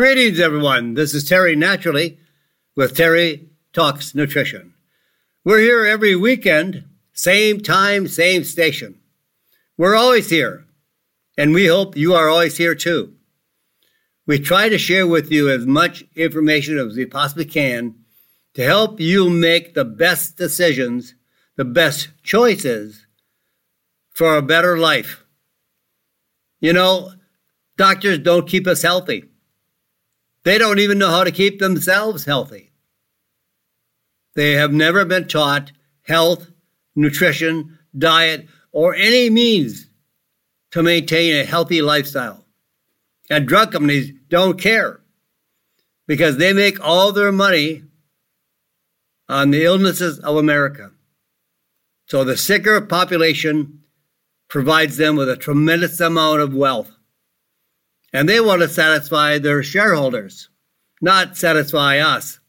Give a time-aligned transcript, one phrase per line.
[0.00, 0.94] Greetings, everyone.
[0.94, 2.18] This is Terry Naturally
[2.74, 4.72] with Terry Talks Nutrition.
[5.44, 8.98] We're here every weekend, same time, same station.
[9.76, 10.64] We're always here,
[11.36, 13.12] and we hope you are always here too.
[14.26, 17.96] We try to share with you as much information as we possibly can
[18.54, 21.14] to help you make the best decisions,
[21.56, 23.04] the best choices
[24.08, 25.26] for a better life.
[26.58, 27.12] You know,
[27.76, 29.29] doctors don't keep us healthy.
[30.44, 32.72] They don't even know how to keep themselves healthy.
[34.34, 35.72] They have never been taught
[36.02, 36.50] health,
[36.94, 39.88] nutrition, diet, or any means
[40.70, 42.46] to maintain a healthy lifestyle.
[43.28, 45.00] And drug companies don't care
[46.06, 47.84] because they make all their money
[49.28, 50.90] on the illnesses of America.
[52.06, 53.84] So the sicker population
[54.48, 56.90] provides them with a tremendous amount of wealth.
[58.12, 60.48] And they want to satisfy their shareholders,
[61.00, 62.40] not satisfy us.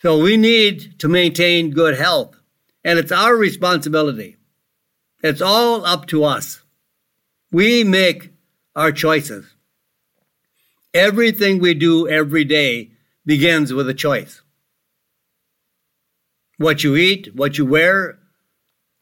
[0.00, 2.36] So we need to maintain good health,
[2.84, 4.36] and it's our responsibility.
[5.22, 6.62] It's all up to us.
[7.50, 8.30] We make
[8.76, 9.44] our choices.
[10.94, 12.92] Everything we do every day
[13.26, 14.40] begins with a choice.
[16.56, 18.18] What you eat, what you wear,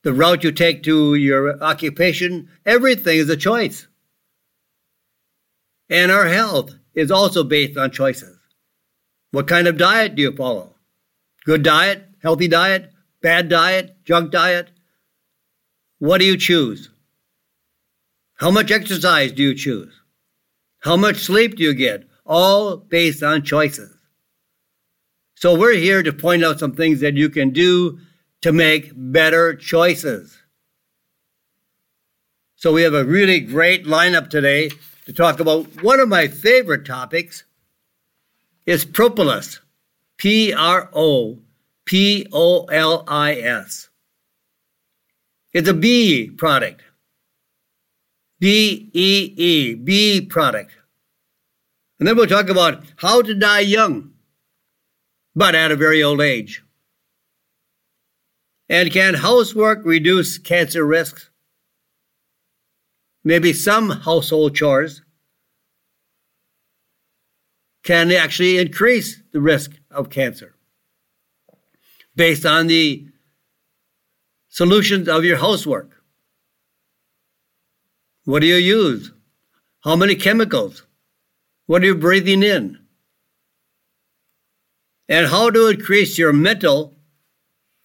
[0.03, 3.87] the route you take to your occupation, everything is a choice.
[5.89, 8.37] And our health is also based on choices.
[9.31, 10.75] What kind of diet do you follow?
[11.45, 12.91] Good diet, healthy diet,
[13.23, 14.70] bad diet, junk diet?
[15.98, 16.91] What do you choose?
[18.34, 19.93] How much exercise do you choose?
[20.81, 22.05] How much sleep do you get?
[22.25, 23.93] All based on choices.
[25.34, 27.98] So we're here to point out some things that you can do
[28.43, 30.37] to make better choices.
[32.56, 34.71] So we have a really great lineup today
[35.07, 37.45] to talk about one of my favorite topics
[38.67, 39.61] is propolis.
[40.19, 41.39] P R O
[41.85, 43.89] P O L I S.
[45.53, 46.83] It's a bee product.
[48.41, 50.72] B E E, bee product.
[51.99, 54.12] And then we'll talk about how to die young,
[55.34, 56.62] but at a very old age.
[58.69, 61.31] And can housework reduce cancer risks?
[63.26, 65.03] Maybe some household chores
[67.82, 70.54] can actually increase the risk of cancer
[72.15, 73.04] based on the
[74.48, 75.91] solutions of your housework.
[78.25, 79.10] What do you use?
[79.82, 80.86] How many chemicals?
[81.66, 82.78] What are you breathing in?
[85.09, 86.94] And how to increase your mental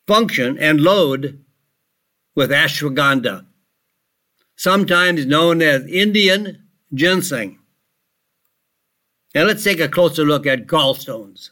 [0.06, 1.44] function and load
[2.36, 3.48] with ashwagandha
[4.62, 7.58] sometimes known as Indian ginseng.
[9.34, 11.50] Now let's take a closer look at gallstones.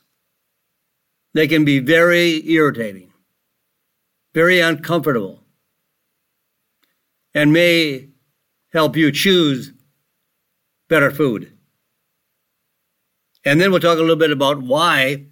[1.33, 3.11] They can be very irritating,
[4.35, 5.43] very uncomfortable,
[7.33, 8.09] and may
[8.73, 9.73] help you choose
[10.87, 11.51] better food.
[13.43, 15.25] And then we'll talk a little bit about why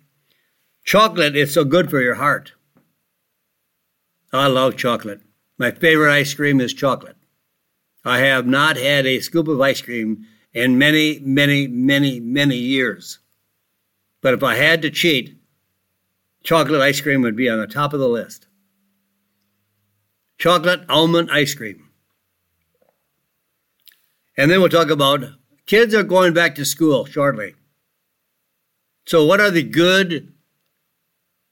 [0.83, 2.53] chocolate is so good for your heart.
[4.33, 5.21] I love chocolate.
[5.59, 7.16] My favorite ice cream is chocolate.
[8.07, 13.19] I have not had a scoop of ice cream in many, many, many, many years.
[14.21, 15.37] But if I had to cheat,
[16.43, 18.47] chocolate ice cream would be on the top of the list.
[20.37, 21.89] Chocolate almond ice cream.
[24.37, 25.25] And then we'll talk about
[25.65, 27.55] kids are going back to school shortly.
[29.05, 30.33] So, what are the good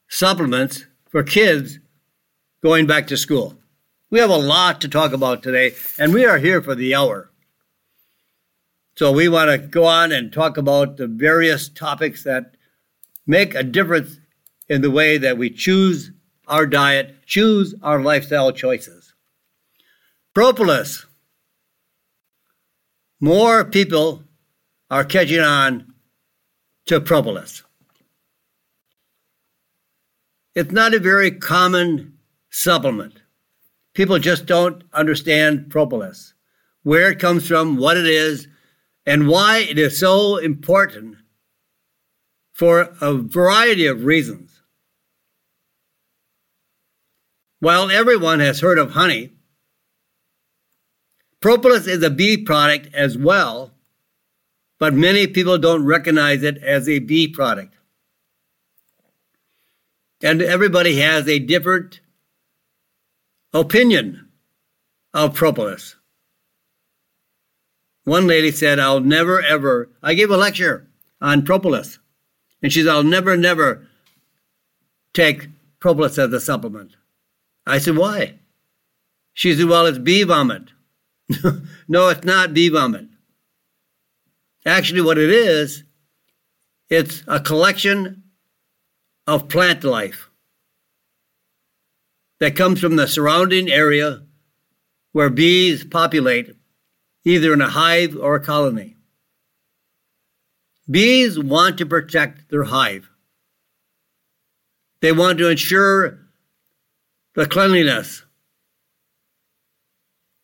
[0.08, 1.80] supplements for kids
[2.62, 3.58] going back to school?
[4.16, 7.30] We have a lot to talk about today, and we are here for the hour.
[8.96, 12.56] So we want to go on and talk about the various topics that
[13.28, 14.22] make a difference
[14.70, 16.12] in the way that we choose
[16.48, 19.14] our diet, choose our lifestyle choices.
[20.34, 21.06] Propolis.
[23.20, 24.24] More people
[24.90, 25.94] are catching on
[26.86, 27.64] to propolis.
[30.56, 32.18] It's not a very common
[32.50, 33.20] supplement.
[33.96, 36.34] People just don't understand propolis,
[36.84, 38.48] where it comes from, what it is,
[39.06, 41.16] and why it is so important
[42.54, 44.62] for a variety of reasons.
[47.60, 49.32] While everyone has heard of honey,
[51.40, 53.72] propolis is a bee product as well,
[54.78, 57.76] but many people don't recognize it as a bee product.
[60.22, 62.02] And everybody has a different
[63.56, 64.28] opinion
[65.14, 65.96] of propolis.
[68.04, 70.88] One lady said, I'll never ever, I gave a lecture
[71.22, 71.98] on propolis,
[72.62, 73.88] and she said, I'll never, never
[75.14, 75.48] take
[75.80, 76.92] propolis as a supplement.
[77.66, 78.36] I said, why?
[79.34, 80.70] She said, well, it's bee vomit.
[81.88, 83.08] no, it's not bee vomit.
[84.66, 85.84] Actually, what it is,
[86.90, 88.24] it's a collection
[89.26, 90.30] of plant life
[92.40, 94.24] that comes from the surrounding area
[95.12, 96.56] where bees populate,
[97.24, 98.98] either in a hive or a colony.
[100.90, 103.10] Bees want to protect their hive.
[105.02, 106.20] They want to ensure
[107.34, 108.24] the cleanliness.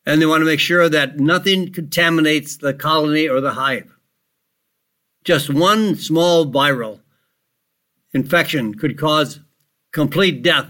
[0.04, 3.94] And they want to make sure that nothing contaminates the colony or the hive.
[5.24, 7.00] Just one small viral
[8.12, 9.40] infection could cause
[9.92, 10.66] complete death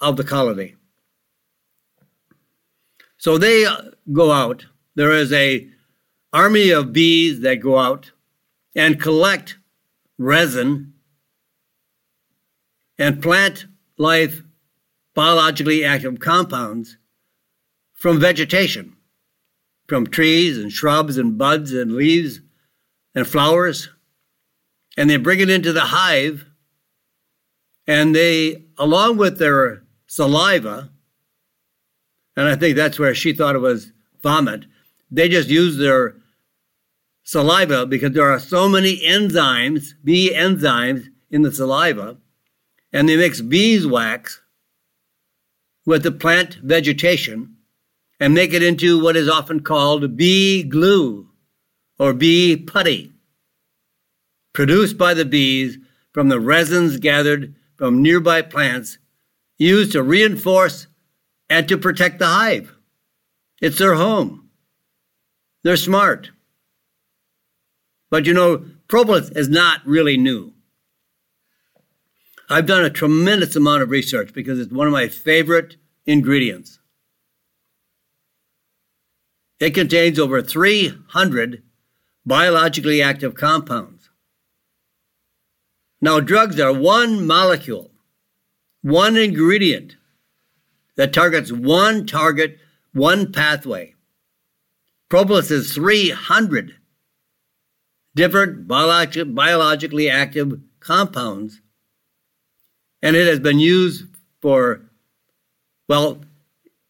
[0.00, 0.76] of the colony.
[3.18, 3.82] So they uh,
[4.12, 4.66] go out.
[4.94, 5.68] There is a
[6.32, 8.12] army of bees that go out
[8.74, 9.58] and collect
[10.18, 10.94] resin
[12.98, 13.66] and plant
[13.98, 14.42] life
[15.14, 16.96] biologically active compounds
[17.92, 18.96] from vegetation,
[19.86, 22.40] from trees and shrubs and buds and leaves
[23.14, 23.90] and flowers.
[24.96, 26.46] And they bring it into the hive
[27.86, 30.90] and they, along with their saliva,
[32.34, 34.64] and I think that's where she thought it was vomit,
[35.08, 36.16] they just use their
[37.22, 42.16] saliva because there are so many enzymes, bee enzymes in the saliva,
[42.92, 44.42] and they mix beeswax
[45.86, 47.54] with the plant vegetation
[48.18, 51.28] and make it into what is often called bee glue
[52.00, 53.12] or bee putty,
[54.52, 55.78] produced by the bees
[56.12, 58.98] from the resins gathered from nearby plants
[59.68, 60.86] used to reinforce
[61.48, 62.74] and to protect the hive.
[63.60, 64.50] It's their home.
[65.62, 66.30] They're smart.
[68.10, 70.54] But you know, propolis is not really new.
[72.48, 75.76] I've done a tremendous amount of research because it's one of my favorite
[76.06, 76.80] ingredients.
[79.60, 81.62] It contains over 300
[82.24, 84.10] biologically active compounds.
[86.00, 87.90] Now, drugs are one molecule,
[88.82, 89.96] one ingredient
[90.96, 92.58] that targets one target,
[92.92, 93.94] one pathway.
[95.08, 96.76] Propolis is 300
[98.14, 101.60] different biolog- biologically active compounds
[103.02, 104.04] and it has been used
[104.42, 104.82] for,
[105.88, 106.22] well,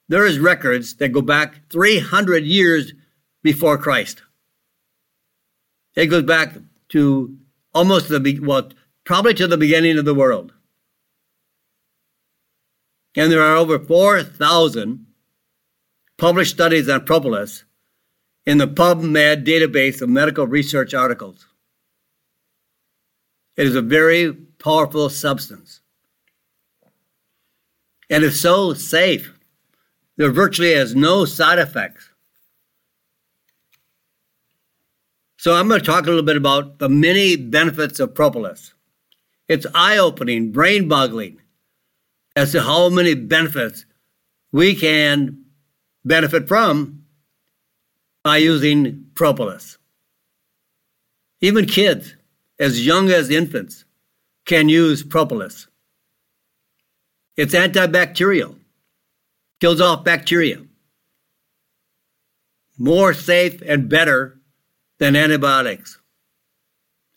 [0.09, 2.93] there is records that go back 300 years
[3.43, 4.23] before Christ.
[5.95, 6.57] It goes back
[6.91, 7.37] to
[7.75, 8.71] almost the, well,
[9.05, 10.53] probably to the beginning of the world.
[13.17, 15.07] And there are over 4,000
[16.17, 17.65] published studies on propolis
[18.47, 21.47] in the PubMed database of medical research articles.
[23.57, 25.81] It is a very powerful substance
[28.09, 29.33] and is so safe.
[30.17, 32.11] There virtually has no side effects.
[35.39, 38.75] So I'm going to talk a little bit about the many benefits of propolis.
[39.49, 41.41] It's eye-opening, brain-boggling
[42.37, 43.85] as to how many benefits
[44.53, 45.45] we can
[46.05, 47.05] benefit from
[48.23, 49.79] by using propolis.
[51.41, 52.15] Even kids,
[52.59, 53.85] as young as infants,
[54.45, 55.67] can use propolis.
[57.37, 58.57] It's antibacterial,
[59.61, 60.63] kills off bacteria.
[62.79, 64.41] More safe and better
[64.99, 65.99] than antibiotics.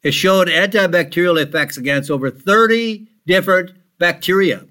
[0.02, 4.66] It showed antibacterial effects against over 30 different bacteria,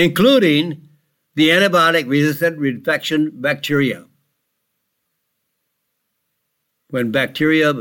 [0.00, 0.88] including
[1.34, 4.06] the antibiotic resistant infection bacteria.
[6.88, 7.74] When bacteria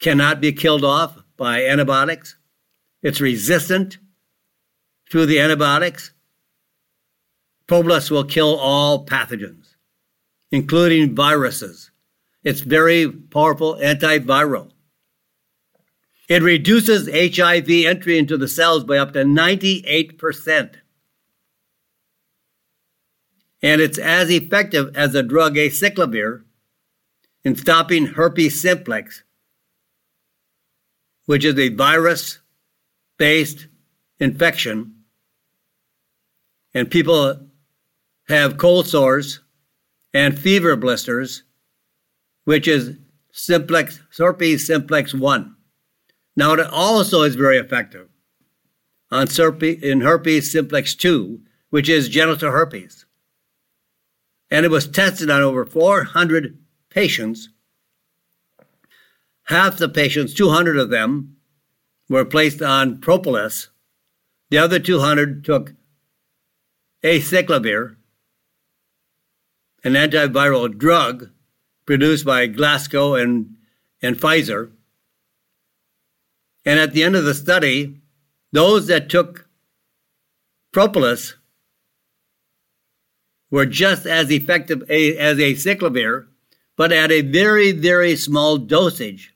[0.00, 2.36] cannot be killed off by antibiotics,
[3.02, 3.96] it's resistant
[5.08, 6.12] to the antibiotics,
[7.66, 9.76] Propolis will kill all pathogens,
[10.50, 11.90] including viruses.
[12.44, 14.72] It's very powerful antiviral.
[16.28, 20.74] It reduces HIV entry into the cells by up to 98%.
[23.62, 26.42] And it's as effective as the drug acyclovir
[27.44, 29.22] in stopping herpes simplex,
[31.26, 32.40] which is a virus
[33.18, 33.68] based
[34.18, 34.96] infection
[36.76, 37.40] and people
[38.28, 39.40] have cold sores
[40.12, 41.42] and fever blisters,
[42.44, 42.98] which is
[43.32, 45.55] simplex, herpes simplex 1.
[46.36, 48.08] Now, it also is very effective
[49.10, 49.28] on
[49.60, 51.40] in herpes simplex 2,
[51.70, 53.06] which is genital herpes.
[54.50, 56.58] And it was tested on over 400
[56.90, 57.48] patients,
[59.44, 61.36] half the patients, 200 of them,
[62.08, 63.68] were placed on propolis.
[64.50, 65.74] The other 200 took
[67.02, 67.96] acyclovir,
[69.82, 71.30] an antiviral drug
[71.84, 73.56] produced by Glaxo and,
[74.02, 74.72] and Pfizer.
[76.66, 78.00] And at the end of the study,
[78.52, 79.48] those that took
[80.72, 81.36] propolis
[83.50, 86.26] were just as effective as acyclovir,
[86.76, 89.32] but at a very, very small dosage.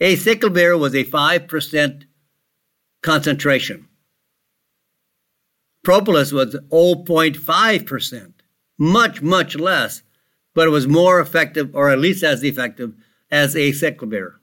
[0.00, 2.04] Acyclovir was a 5%
[3.02, 3.88] concentration.
[5.82, 8.32] Propolis was 0.5%,
[8.78, 10.02] much, much less,
[10.54, 12.94] but it was more effective, or at least as effective,
[13.30, 14.34] as acyclovir.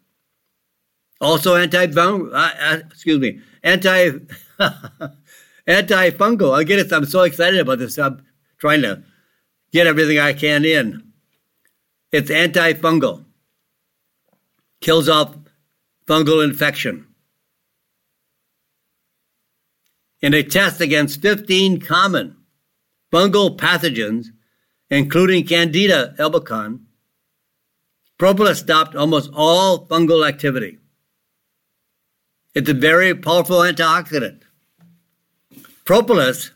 [1.22, 4.10] Also anti-fungal, uh, uh, excuse me, anti
[5.68, 6.58] antifungal.
[6.58, 6.92] I get it.
[6.92, 8.00] I'm so excited about this.
[8.00, 8.26] I'm
[8.58, 9.04] trying to
[9.72, 11.14] get everything I can in.
[12.12, 13.24] It's antifungal.
[14.82, 15.38] Kills off
[16.08, 17.06] fungal infection.
[20.22, 22.36] In a test against 15 common
[23.14, 24.28] fungal pathogens,
[24.90, 26.80] including Candida albicans,
[28.18, 30.80] propolis stopped almost all fungal activity.
[32.54, 34.42] It's a very powerful antioxidant.
[35.86, 36.52] Propolis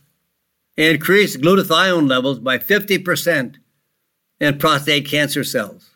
[0.77, 3.55] increased glutathione levels by 50%
[4.39, 5.91] in prostate cancer cells.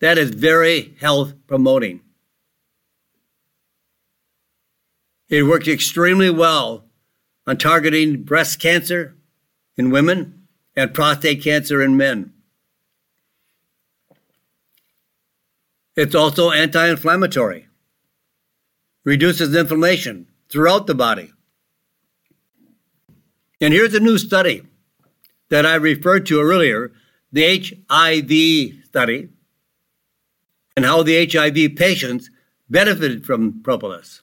[0.00, 2.00] That is very health promoting.
[5.28, 6.84] It works extremely well
[7.46, 9.16] on targeting breast cancer
[9.76, 12.32] in women and prostate cancer in men.
[15.96, 17.68] It's also anti inflammatory,
[19.04, 21.32] reduces inflammation throughout the body.
[23.60, 24.62] And here's a new study
[25.50, 26.92] that I referred to earlier
[27.32, 27.58] the
[27.90, 29.28] HIV study
[30.76, 32.30] and how the HIV patients
[32.70, 34.22] benefited from propolis.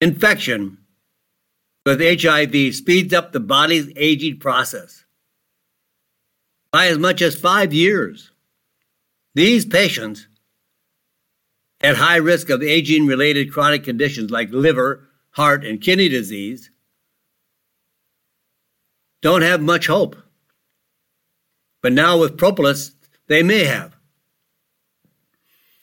[0.00, 0.78] Infection
[1.84, 5.04] with HIV speeds up the body's aging process
[6.72, 8.30] by as much as five years.
[9.34, 10.26] These patients
[11.80, 16.70] at high risk of aging related chronic conditions like liver, heart, and kidney disease
[19.22, 20.16] don't have much hope.
[21.82, 22.92] But now with propolis,
[23.26, 23.96] they may have.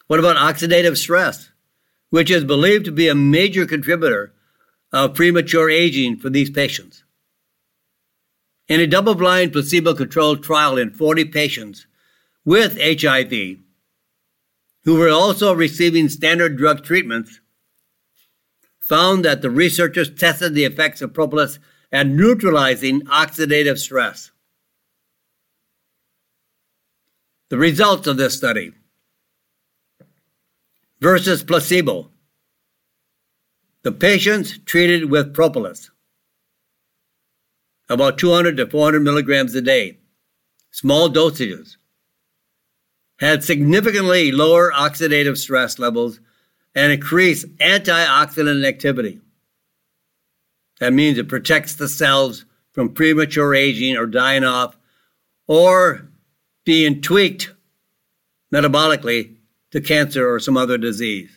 [0.07, 1.49] What about oxidative stress,
[2.09, 4.33] which is believed to be a major contributor
[4.91, 7.03] of premature aging for these patients?
[8.67, 11.87] In a double blind placebo controlled trial in 40 patients
[12.45, 13.59] with HIV
[14.87, 17.41] who were also receiving standard drug treatments,
[18.79, 21.59] found that the researchers tested the effects of propolis
[21.91, 24.31] at neutralizing oxidative stress.
[27.49, 28.71] The results of this study
[31.01, 32.09] versus placebo.
[33.83, 35.91] The patients treated with propolis,
[37.89, 39.97] about 200 to 400 milligrams a day,
[40.71, 41.75] small dosages,
[43.19, 46.19] had significantly lower oxidative stress levels
[46.75, 49.19] and increased antioxidant activity.
[50.79, 54.77] That means it protects the cells from premature aging or dying off
[55.47, 56.07] or
[56.65, 57.53] being tweaked
[58.53, 59.35] metabolically
[59.71, 61.31] to cancer or some other disease.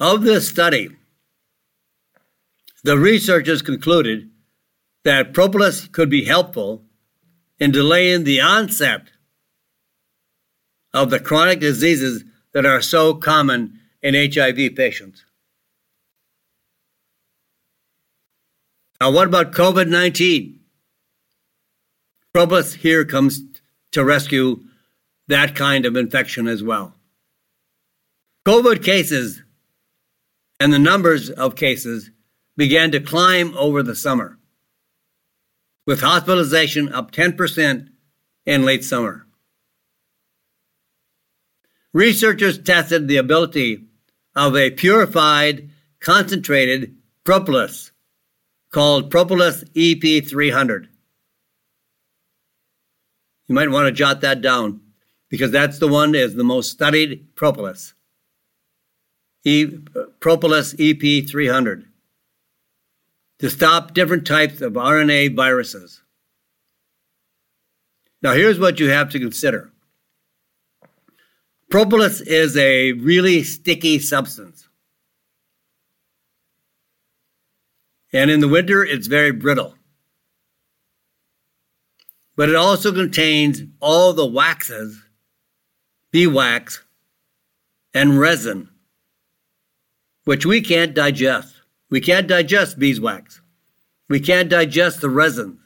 [0.00, 0.90] Of this study,
[2.82, 4.30] the researchers concluded
[5.04, 6.82] that propolis could be helpful
[7.58, 9.02] in delaying the onset
[10.92, 15.24] of the chronic diseases that are so common in HIV patients.
[19.00, 20.60] Now, what about COVID 19?
[22.32, 23.40] Propolis here comes
[23.92, 24.60] to rescue
[25.28, 26.94] that kind of infection as well.
[28.46, 29.42] COVID cases
[30.60, 32.10] and the numbers of cases
[32.56, 34.38] began to climb over the summer,
[35.86, 37.88] with hospitalization up 10%
[38.46, 39.26] in late summer.
[41.92, 43.84] Researchers tested the ability
[44.34, 47.92] of a purified, concentrated propolis
[48.70, 50.88] called Propolis EP300
[53.46, 54.80] you might want to jot that down
[55.28, 57.94] because that's the one that is the most studied propolis.
[59.44, 61.84] E, uh, propolis EP300
[63.40, 66.02] to stop different types of RNA viruses.
[68.22, 69.70] Now, here's what you have to consider
[71.70, 74.68] propolis is a really sticky substance.
[78.12, 79.74] And in the winter, it's very brittle.
[82.36, 85.00] but it also contains all the waxes,
[86.10, 86.82] bee wax,
[87.92, 88.68] and resin,
[90.24, 91.53] which we can't digest.
[91.90, 93.40] We can't digest beeswax.
[94.08, 95.58] We can't digest the resin.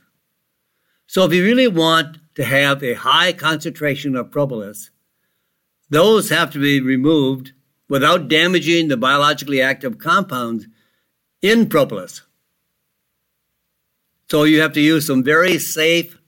[1.07, 4.91] So if you really want to have a high concentration of propolis,
[5.91, 7.53] those have to be removed
[7.89, 10.67] without damaging the biologically active compounds
[11.41, 12.23] in propolis.
[14.31, 16.19] So you have to use some very safe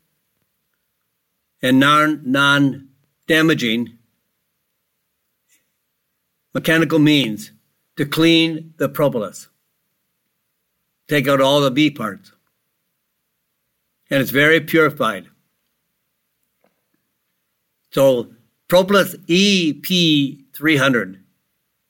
[1.60, 3.98] and non, non-damaging
[6.54, 7.52] mechanical means
[7.96, 9.49] to clean the propolis.
[11.10, 12.30] Take out all the B parts.
[14.10, 15.26] And it's very purified.
[17.90, 18.30] So
[18.68, 21.20] propolis EP300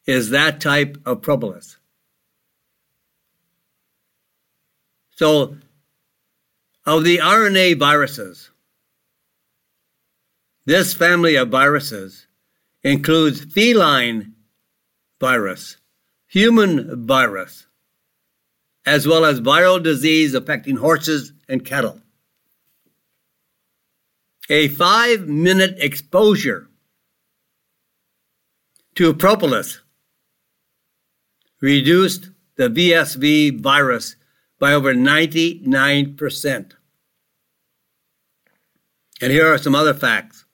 [0.07, 1.77] is that type of propolis.
[5.11, 5.59] So
[6.87, 8.49] of the RNA viruses,
[10.65, 12.27] this family of viruses
[12.83, 14.33] includes feline
[15.21, 15.77] virus,
[16.27, 17.67] human virus,
[18.87, 22.01] as well as viral disease affecting horses and cattle.
[24.49, 26.69] A five minute exposure
[28.97, 29.81] to propolis
[31.61, 34.17] reduced the VSV virus
[34.59, 36.73] by over 99%.
[39.23, 40.45] And here are some other facts.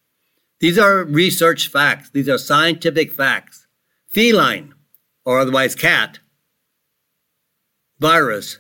[0.61, 3.67] These are research facts, these are scientific facts.
[4.09, 4.75] Feline,
[5.25, 6.21] or otherwise cat,
[7.99, 8.59] virus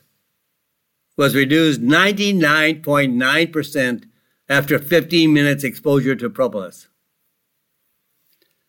[1.16, 4.04] was reduced 99.9%
[4.48, 6.86] after 15 minutes exposure to propolis.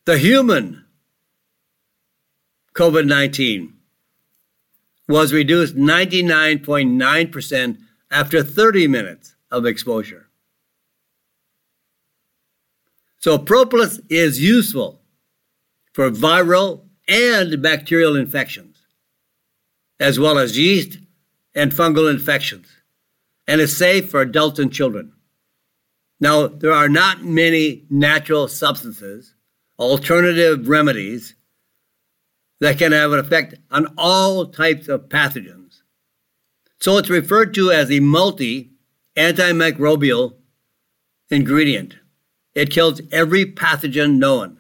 [0.06, 0.86] The human
[2.74, 3.74] COVID 19
[5.08, 7.78] was reduced 99.9%
[8.12, 10.30] after 30 minutes of exposure.
[13.20, 15.02] So propolis is useful
[15.94, 18.67] for viral and bacterial infections,
[20.00, 21.00] as well as yeast
[21.56, 22.68] and fungal infections,
[23.48, 25.14] and is safe for adults and children.
[26.20, 29.36] Now, there are not many natural substances,
[29.78, 31.36] alternative remedies
[32.60, 35.82] that can have an effect on all types of pathogens.
[36.80, 38.72] So it's referred to as a multi
[39.16, 40.36] antimicrobial
[41.30, 41.96] ingredient.
[42.56, 44.60] It kills every pathogen known.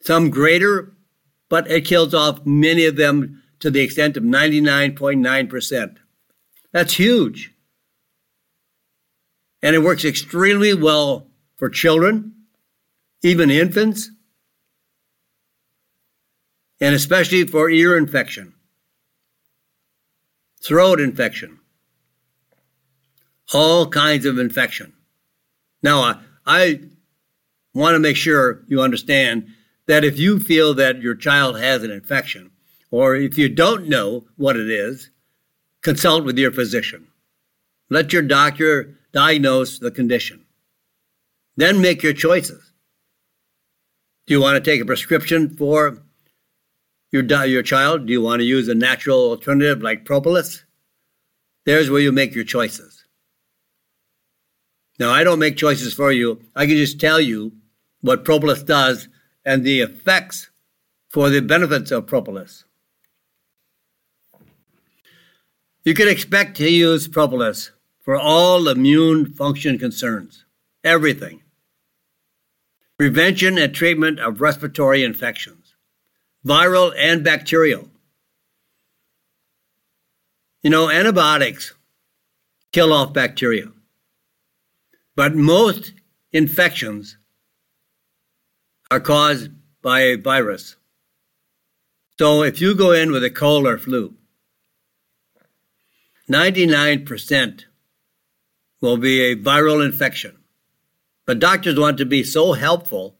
[0.00, 0.96] Some greater,
[1.48, 5.96] but it kills off many of them to the extent of 99.9%.
[6.72, 7.52] That's huge.
[9.62, 12.34] And it works extremely well for children,
[13.22, 14.10] even infants,
[16.80, 18.54] and especially for ear infection,
[20.62, 21.58] throat infection,
[23.52, 24.94] all kinds of infection.
[25.82, 26.80] Now, I, I
[27.74, 29.48] want to make sure you understand
[29.86, 32.50] that if you feel that your child has an infection,
[32.90, 35.10] or if you don't know what it is,
[35.82, 37.06] consult with your physician.
[37.88, 40.44] Let your doctor diagnose the condition.
[41.56, 42.72] Then make your choices.
[44.26, 45.98] Do you want to take a prescription for
[47.10, 48.06] your, your child?
[48.06, 50.64] Do you want to use a natural alternative like propolis?
[51.66, 53.04] There's where you make your choices.
[54.98, 56.40] Now, I don't make choices for you.
[56.54, 57.52] I can just tell you
[58.02, 59.08] what propolis does
[59.44, 60.50] and the effects
[61.08, 62.64] for the benefits of propolis.
[65.82, 67.70] You can expect to use propolis
[68.02, 70.44] for all immune function concerns,
[70.84, 71.42] everything.
[72.98, 75.74] Prevention and treatment of respiratory infections,
[76.44, 77.88] viral and bacterial.
[80.62, 81.72] You know, antibiotics
[82.72, 83.72] kill off bacteria,
[85.16, 85.94] but most
[86.30, 87.16] infections
[88.90, 90.76] are caused by a virus.
[92.18, 94.14] So if you go in with a cold or flu,
[96.30, 97.64] 99%
[98.80, 100.38] will be a viral infection.
[101.26, 103.16] But doctors want to be so helpful,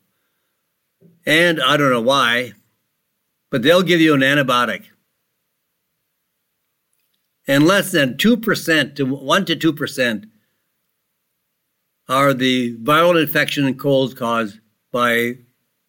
[1.26, 2.52] and I don't know why,
[3.50, 4.84] but they'll give you an antibiotic.
[7.46, 10.30] And less than 2% to 1 to 2%
[12.08, 14.60] are the viral infection and colds caused
[14.92, 15.38] by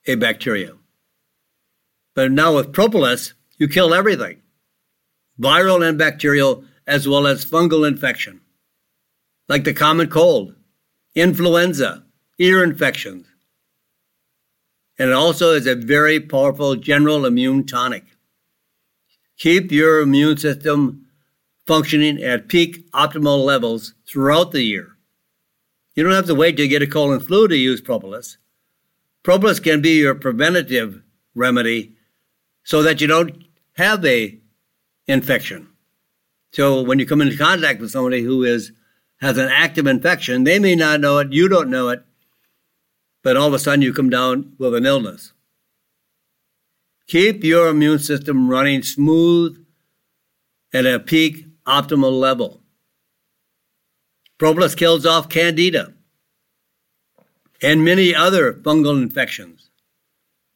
[0.07, 0.73] a bacteria.
[2.15, 4.41] But now with propolis, you kill everything
[5.39, 8.41] viral and bacterial, as well as fungal infection,
[9.47, 10.55] like the common cold,
[11.15, 12.03] influenza,
[12.39, 13.27] ear infections.
[14.97, 18.03] And it also is a very powerful general immune tonic.
[19.37, 21.07] Keep your immune system
[21.65, 24.97] functioning at peak optimal levels throughout the year,
[25.95, 28.37] You don't have to wait to get a cold and flu to use propolis.
[29.23, 31.01] Propolis can be your preventative
[31.35, 31.95] remedy
[32.63, 34.37] so that you don't have a
[35.07, 35.70] infection.
[36.51, 38.71] So when you come into contact with somebody who is
[39.21, 42.03] has an active infection, they may not know it, you don't know it,
[43.23, 45.33] but all of a sudden you come down with an illness.
[47.07, 49.63] Keep your immune system running smooth
[50.73, 52.61] at a peak optimal level.
[54.39, 55.93] Propolis kills off candida
[57.61, 59.69] and many other fungal infections,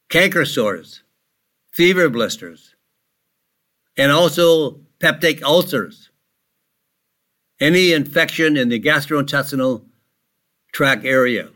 [0.09, 1.03] canker sores,
[1.71, 2.73] fever blisters,
[3.95, 6.09] and also peptic ulcers.
[7.59, 9.85] Any infection in the gastrointestinal
[10.73, 11.49] tract area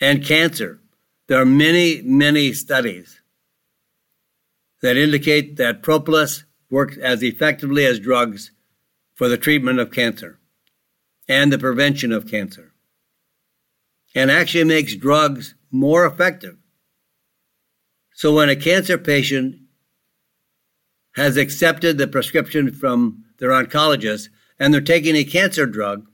[0.00, 0.80] and cancer.
[1.28, 3.20] There are many, many studies
[4.82, 8.50] that indicate that propolis works as effectively as drugs
[9.14, 10.40] for the treatment of cancer
[11.28, 12.72] and the prevention of cancer,
[14.12, 16.56] and actually makes drugs more effective.
[18.12, 19.56] So when a cancer patient
[21.14, 26.06] has accepted the prescription from their oncologist and they're taking a cancer drug,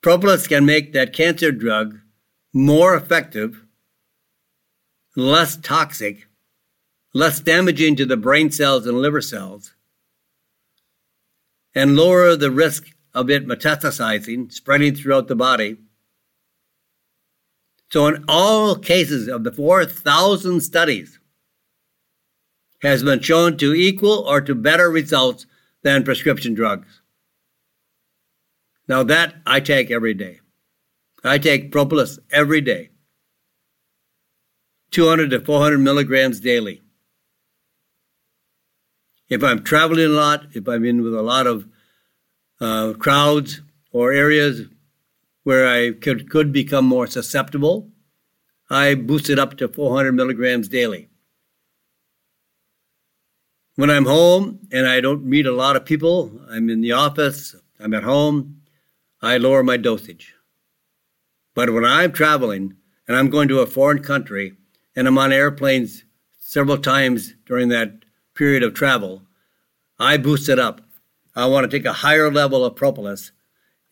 [0.00, 2.00] propolis can make that cancer drug
[2.52, 3.64] more effective,
[5.14, 6.26] less toxic,
[7.12, 9.74] less damaging to the brain cells and liver cells,
[11.74, 15.76] and lower the risk of it metastasizing, spreading throughout the body.
[17.90, 21.17] So, in all cases of the 4,000 studies,
[22.82, 25.46] has been shown to equal or to better results
[25.82, 27.00] than prescription drugs.
[28.86, 30.40] Now, that I take every day.
[31.24, 32.90] I take propolis every day,
[34.92, 36.82] 200 to 400 milligrams daily.
[39.28, 41.68] If I'm traveling a lot, if I'm in with a lot of
[42.60, 43.60] uh, crowds
[43.92, 44.68] or areas
[45.42, 47.90] where I could, could become more susceptible,
[48.70, 51.08] I boost it up to 400 milligrams daily.
[53.78, 57.54] When I'm home and I don't meet a lot of people, I'm in the office,
[57.78, 58.62] I'm at home,
[59.22, 60.34] I lower my dosage.
[61.54, 62.74] But when I'm traveling
[63.06, 64.54] and I'm going to a foreign country
[64.96, 66.02] and I'm on airplanes
[66.40, 69.22] several times during that period of travel,
[69.96, 70.80] I boost it up.
[71.36, 73.30] I want to take a higher level of propolis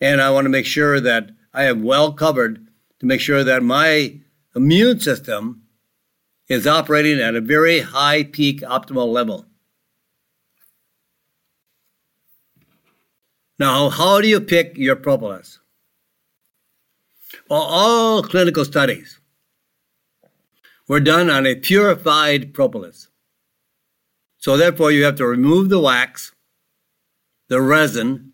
[0.01, 2.67] and I want to make sure that I am well covered
[2.99, 4.19] to make sure that my
[4.53, 5.61] immune system
[6.49, 9.46] is operating at a very high peak optimal level.
[13.59, 15.59] Now, how do you pick your propolis?
[17.49, 19.19] Well, all clinical studies
[20.87, 23.09] were done on a purified propolis.
[24.37, 26.33] So therefore, you have to remove the wax,
[27.49, 28.31] the resin,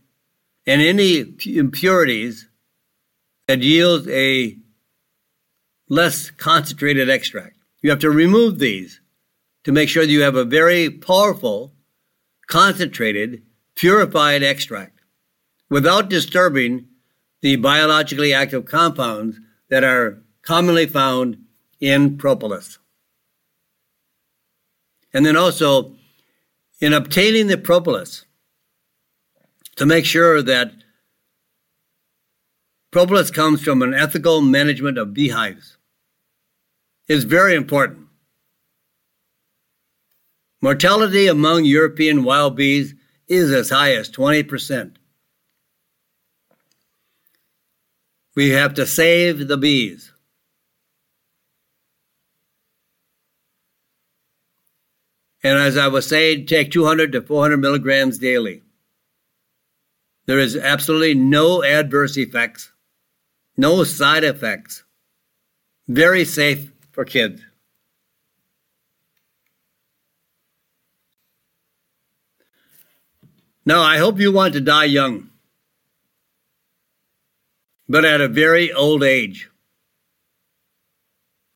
[0.67, 2.49] and any impurities
[3.47, 4.57] that yield a
[5.89, 7.57] less concentrated extract.
[7.81, 9.01] You have to remove these
[9.63, 11.73] to make sure that you have a very powerful,
[12.47, 13.43] concentrated,
[13.75, 14.92] purified extract
[15.69, 16.87] without disturbing
[17.41, 21.37] the biologically active compounds that are commonly found
[21.79, 22.79] in propolis.
[25.13, 25.95] And then also,
[26.79, 28.25] in obtaining the propolis
[29.75, 30.71] to make sure that
[32.91, 35.77] propolis comes from an ethical management of beehives
[37.07, 38.07] is very important.
[40.61, 42.95] Mortality among European wild bees
[43.27, 44.95] is as high as 20%.
[48.35, 50.11] We have to save the bees.
[55.43, 58.61] And as I was saying, take 200 to 400 milligrams daily.
[60.25, 62.71] There is absolutely no adverse effects,
[63.57, 64.83] no side effects.
[65.87, 67.41] Very safe for kids.
[73.65, 75.29] Now, I hope you want to die young,
[77.93, 79.51] but at a very old age.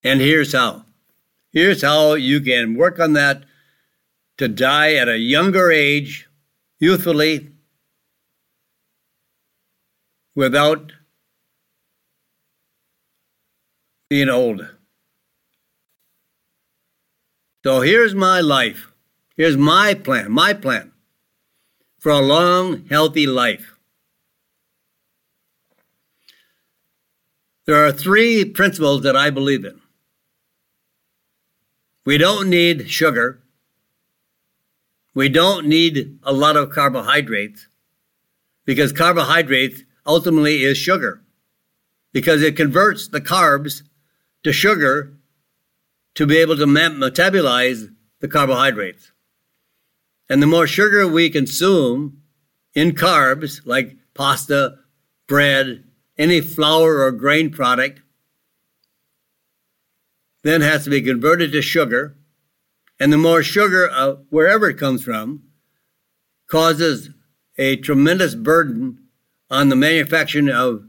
[0.03, 0.85] And here's how.
[1.51, 3.43] Here's how you can work on that
[4.37, 6.29] to die at a younger age,
[6.77, 7.49] youthfully,
[10.35, 10.91] without
[14.07, 14.69] being old.
[17.65, 18.91] So here's my life.
[19.35, 20.91] Here's my plan, my plan
[21.97, 23.76] for a long, healthy life.
[27.67, 29.79] There are three principles that I believe in.
[32.05, 33.43] We don't need sugar.
[35.13, 37.67] We don't need a lot of carbohydrates.
[38.67, 41.23] because carbohydrates ultimately is sugar
[42.11, 43.81] because it converts the carbs
[44.43, 45.13] to sugar
[46.15, 49.13] to be able to metabolize the carbohydrates.
[50.29, 52.21] And the more sugar we consume
[52.73, 54.79] in carbs, like pasta,
[55.27, 55.85] bread,
[56.17, 58.01] any flour or grain product,
[60.43, 62.17] then has to be converted to sugar.
[62.99, 65.43] And the more sugar, uh, wherever it comes from,
[66.47, 67.11] causes
[67.57, 69.07] a tremendous burden
[69.49, 70.87] on the manufacturing of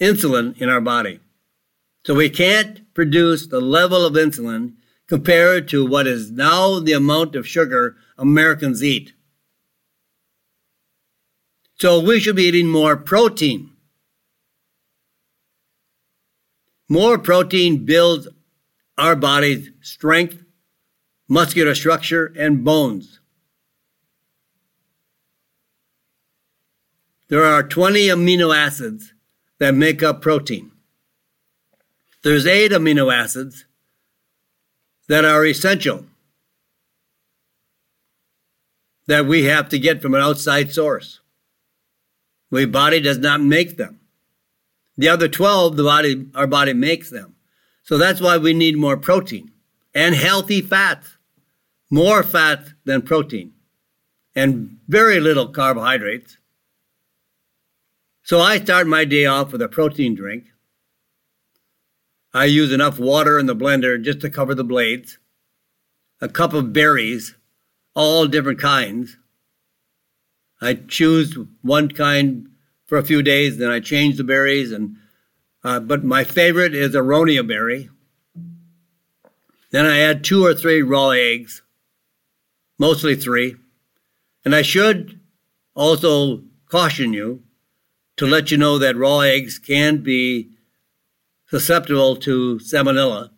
[0.00, 1.20] insulin in our body.
[2.04, 4.74] So we can't produce the level of insulin
[5.08, 9.12] compared to what is now the amount of sugar Americans eat.
[11.78, 13.70] So we should be eating more protein.
[16.88, 18.28] More protein builds
[18.96, 20.42] our body's strength,
[21.28, 23.20] muscular structure, and bones.
[27.28, 29.12] There are 20 amino acids
[29.58, 30.70] that make up protein.
[32.22, 33.64] There's eight amino acids
[35.08, 36.06] that are essential
[39.06, 41.20] that we have to get from an outside source.
[42.50, 44.00] The body does not make them.
[44.96, 47.34] The other 12, the body, our body makes them.
[47.82, 49.52] So that's why we need more protein
[49.94, 51.16] and healthy fats,
[51.90, 53.52] more fat than protein,
[54.34, 56.38] and very little carbohydrates.
[58.22, 60.46] So I start my day off with a protein drink.
[62.34, 65.18] I use enough water in the blender just to cover the blades,
[66.20, 67.34] a cup of berries,
[67.94, 69.16] all different kinds.
[70.60, 72.48] I choose one kind
[72.86, 74.72] for a few days, then I change the berries.
[74.72, 74.96] And
[75.62, 77.90] uh, but my favorite is aronia berry.
[79.70, 81.62] Then I add two or three raw eggs,
[82.78, 83.56] mostly three.
[84.44, 85.20] And I should
[85.74, 87.42] also caution you
[88.16, 90.50] to let you know that raw eggs can be
[91.48, 93.30] susceptible to salmonella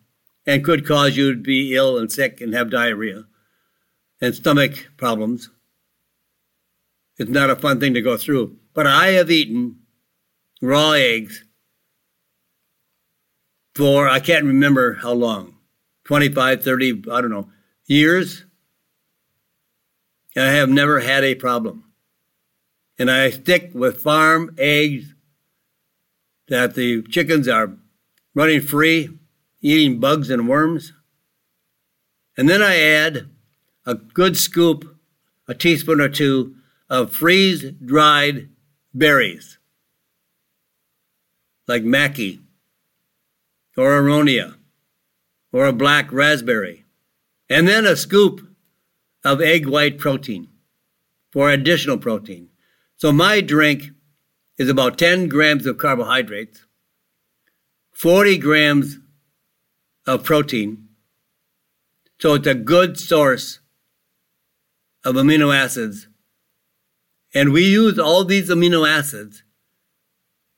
[0.45, 3.25] and could cause you to be ill and sick and have diarrhea
[4.21, 5.49] and stomach problems.
[7.17, 8.58] It's not a fun thing to go through.
[8.73, 9.77] But I have eaten
[10.61, 11.43] raw eggs
[13.75, 15.55] for, I can't remember how long
[16.05, 17.49] 25, 30, I don't know,
[17.85, 18.45] years.
[20.35, 21.85] I have never had a problem.
[22.97, 25.13] And I stick with farm eggs
[26.47, 27.77] that the chickens are
[28.33, 29.09] running free,
[29.61, 30.93] eating bugs and worms.
[32.37, 33.29] And then I add
[33.85, 34.97] a good scoop,
[35.47, 36.55] a teaspoon or two
[36.89, 38.49] of freeze dried
[38.93, 39.57] berries
[41.67, 42.39] like maqui
[43.77, 44.55] or aronia
[45.51, 46.85] or a black raspberry,
[47.49, 48.47] and then a scoop
[49.23, 50.47] of egg white protein
[51.31, 52.49] for additional protein.
[52.97, 53.91] So my drink
[54.57, 56.65] is about 10 grams of carbohydrates,
[57.93, 58.99] 40 grams
[60.05, 60.89] of protein.
[62.19, 63.59] So it's a good source
[65.05, 66.08] of amino acids.
[67.33, 69.43] And we use all these amino acids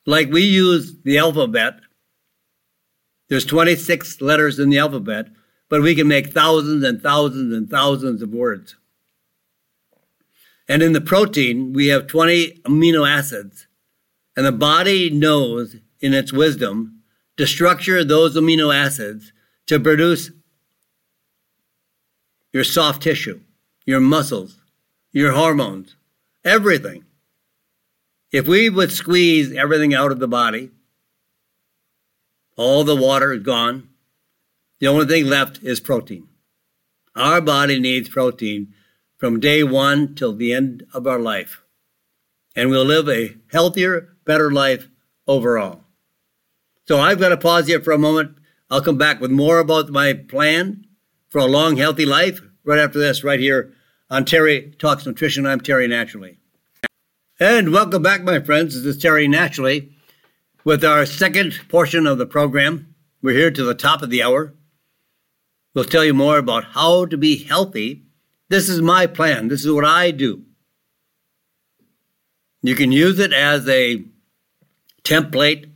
[0.06, 1.74] like we use the alphabet.
[3.28, 5.28] There's 26 letters in the alphabet,
[5.68, 8.76] but we can make thousands and thousands and thousands of words.
[10.68, 13.66] And in the protein, we have 20 amino acids.
[14.36, 17.02] And the body knows in its wisdom
[17.36, 19.32] to structure those amino acids
[19.66, 20.30] to produce
[22.52, 23.40] your soft tissue
[23.84, 24.58] your muscles,
[25.10, 25.96] your hormones,
[26.44, 27.04] everything.
[28.30, 30.70] If we would squeeze everything out of the body,
[32.56, 33.88] all the water is gone.
[34.80, 36.28] The only thing left is protein.
[37.14, 38.74] Our body needs protein
[39.18, 41.62] from day one till the end of our life.
[42.56, 44.88] And we'll live a healthier, better life
[45.26, 45.84] overall.
[46.88, 48.36] So I've got to pause here for a moment.
[48.70, 50.86] I'll come back with more about my plan
[51.28, 53.72] for a long, healthy life right after this, right here
[54.12, 55.46] on Terry Talks Nutrition.
[55.46, 56.36] I'm Terry Naturally.
[57.40, 58.74] And welcome back, my friends.
[58.74, 59.90] This is Terry Naturally
[60.64, 62.94] with our second portion of the program.
[63.22, 64.52] We're here to the top of the hour.
[65.74, 68.02] We'll tell you more about how to be healthy.
[68.50, 69.48] This is my plan.
[69.48, 70.42] This is what I do.
[72.60, 74.04] You can use it as a
[75.04, 75.70] template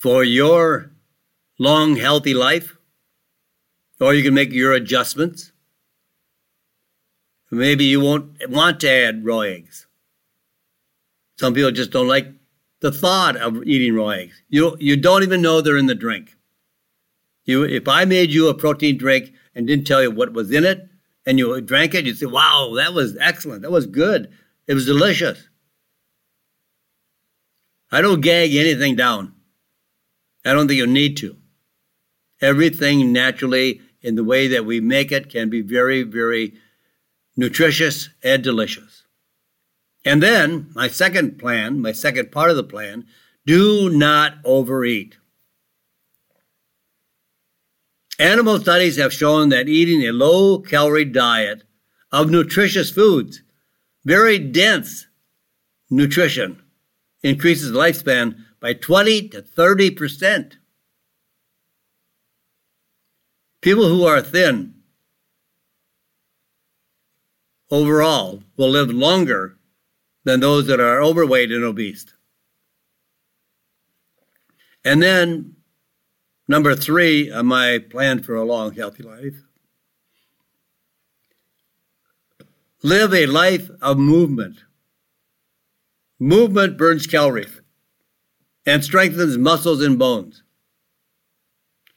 [0.00, 0.90] for your
[1.56, 2.76] long, healthy life,
[4.00, 5.49] or you can make your adjustments.
[7.50, 9.86] Maybe you won't want to add raw eggs.
[11.38, 12.28] Some people just don't like
[12.80, 14.42] the thought of eating raw eggs.
[14.48, 16.36] You, you don't even know they're in the drink.
[17.44, 20.64] You, if I made you a protein drink and didn't tell you what was in
[20.64, 20.86] it,
[21.26, 23.62] and you drank it, you'd say, wow, that was excellent.
[23.62, 24.32] That was good.
[24.66, 25.48] It was delicious.
[27.92, 29.34] I don't gag anything down.
[30.44, 31.36] I don't think you need to.
[32.40, 36.54] Everything naturally in the way that we make it can be very, very
[37.40, 39.04] nutritious and delicious.
[40.04, 43.06] And then my second plan, my second part of the plan,
[43.46, 45.16] do not overeat.
[48.18, 51.62] Animal studies have shown that eating a low calorie diet
[52.12, 53.42] of nutritious foods,
[54.04, 55.06] very dense
[55.88, 56.62] nutrition,
[57.22, 60.58] increases lifespan by 20 to 30 percent.
[63.62, 64.74] People who are thin
[67.70, 69.56] overall will live longer
[70.24, 72.06] than those that are overweight and obese.
[74.84, 75.56] And then,
[76.48, 79.42] number three on my plan for a long, healthy life
[82.82, 84.64] live a life of movement.
[86.18, 87.60] Movement burns calories
[88.66, 90.42] and strengthens muscles and bones.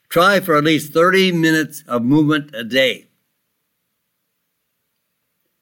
[0.08, 3.08] Try for at least 30 minutes of movement a day.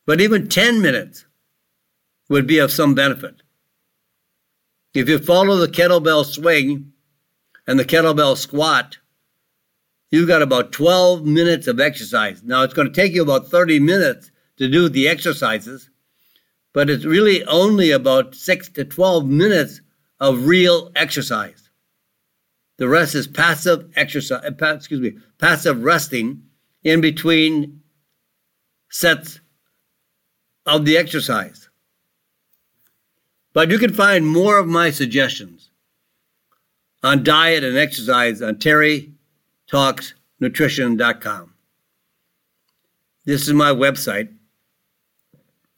[0.06, 1.26] But even 10 minutes
[2.28, 3.42] would be of some benefit.
[4.94, 6.92] If you follow the kettlebell swing
[7.66, 8.98] and the kettlebell squat,
[10.10, 12.42] you've got about 12 minutes of exercise.
[12.42, 15.88] Now, it's going to take you about 30 minutes to do the exercises,
[16.72, 19.80] but it's really only about six to 12 minutes
[20.20, 21.70] of real exercise.
[22.78, 26.42] The rest is passive exercise, excuse me, passive resting
[26.82, 27.80] in between
[28.90, 29.40] sets
[30.66, 31.68] of the exercise.
[33.52, 35.70] But you can find more of my suggestions
[37.02, 41.54] on diet and exercise on terrytalksnutrition.com.
[43.24, 44.28] This is my website.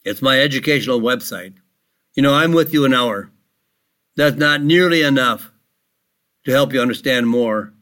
[0.03, 1.53] It's my educational website.
[2.15, 3.29] You know, I'm with you an hour.
[4.15, 5.51] That's not nearly enough
[6.45, 7.73] to help you understand more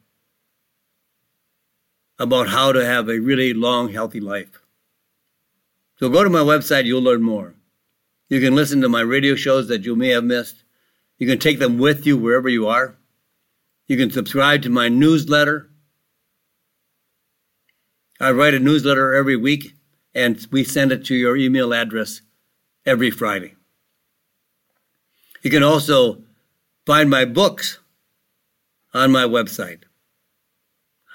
[2.18, 4.63] about how to have a really long, healthy life.
[6.04, 7.56] So go to my website, you'll learn more.
[8.28, 10.66] You can listen to my radio shows that you may have missed.
[11.18, 12.98] You can take them with you wherever you are.
[13.88, 15.70] You can subscribe to my newsletter.
[18.20, 19.76] I write a newsletter every week
[20.14, 22.20] and we send it to your email address
[22.86, 23.56] every Friday.
[25.42, 26.22] You can also
[26.86, 27.80] find my books
[28.94, 29.84] on my website.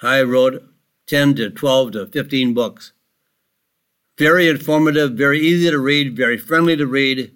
[0.00, 0.62] I wrote
[1.08, 2.94] 10 to 12 to 15 books.
[4.18, 7.32] Very informative, very easy to read, very friendly to read.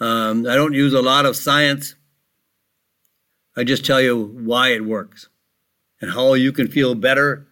[0.00, 1.94] Um, I don't use a lot of science.
[3.56, 5.28] I just tell you why it works
[6.00, 7.46] and how you can feel better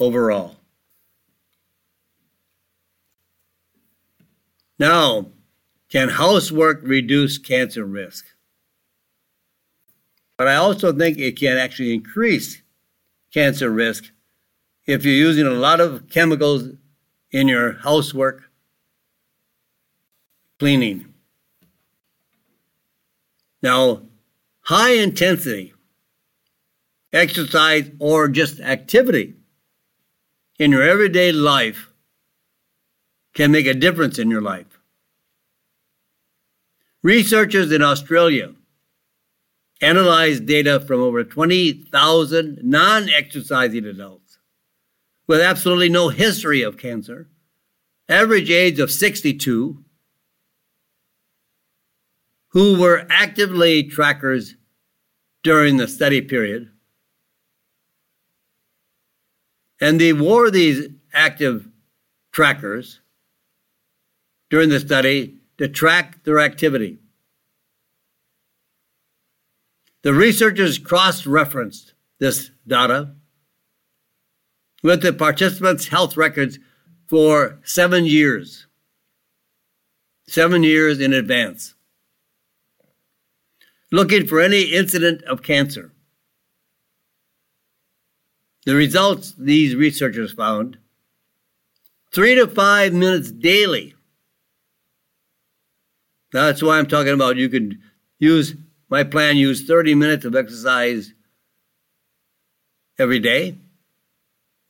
[0.00, 0.56] overall.
[4.78, 5.26] Now,
[5.90, 8.24] can housework reduce cancer risk?
[10.38, 12.62] But I also think it can actually increase
[13.34, 14.10] cancer risk
[14.86, 16.70] if you're using a lot of chemicals
[17.32, 18.50] in your housework,
[20.58, 21.12] cleaning.
[23.62, 24.02] Now,
[24.60, 25.72] high intensity
[27.12, 29.34] exercise or just activity
[30.58, 31.90] in your everyday life
[33.34, 34.78] can make a difference in your life.
[37.02, 38.54] Researchers in Australia
[39.80, 44.21] analyzed data from over 20,000 non exercising adults
[45.32, 47.26] with absolutely no history of cancer,
[48.06, 49.82] average age of 62,
[52.48, 54.56] who were actively trackers
[55.42, 56.70] during the study period.
[59.80, 61.66] And they wore these active
[62.30, 63.00] trackers
[64.50, 66.98] during the study to track their activity.
[70.02, 73.14] The researchers cross referenced this data
[74.82, 76.58] with the participants' health records
[77.08, 78.66] for seven years.
[80.26, 81.74] Seven years in advance.
[83.90, 85.92] Looking for any incident of cancer.
[88.64, 90.78] The results these researchers found
[92.12, 93.94] three to five minutes daily
[96.32, 97.78] that's why I'm talking about you could
[98.18, 98.54] use
[98.88, 101.12] my plan, use 30 minutes of exercise
[102.98, 103.58] every day,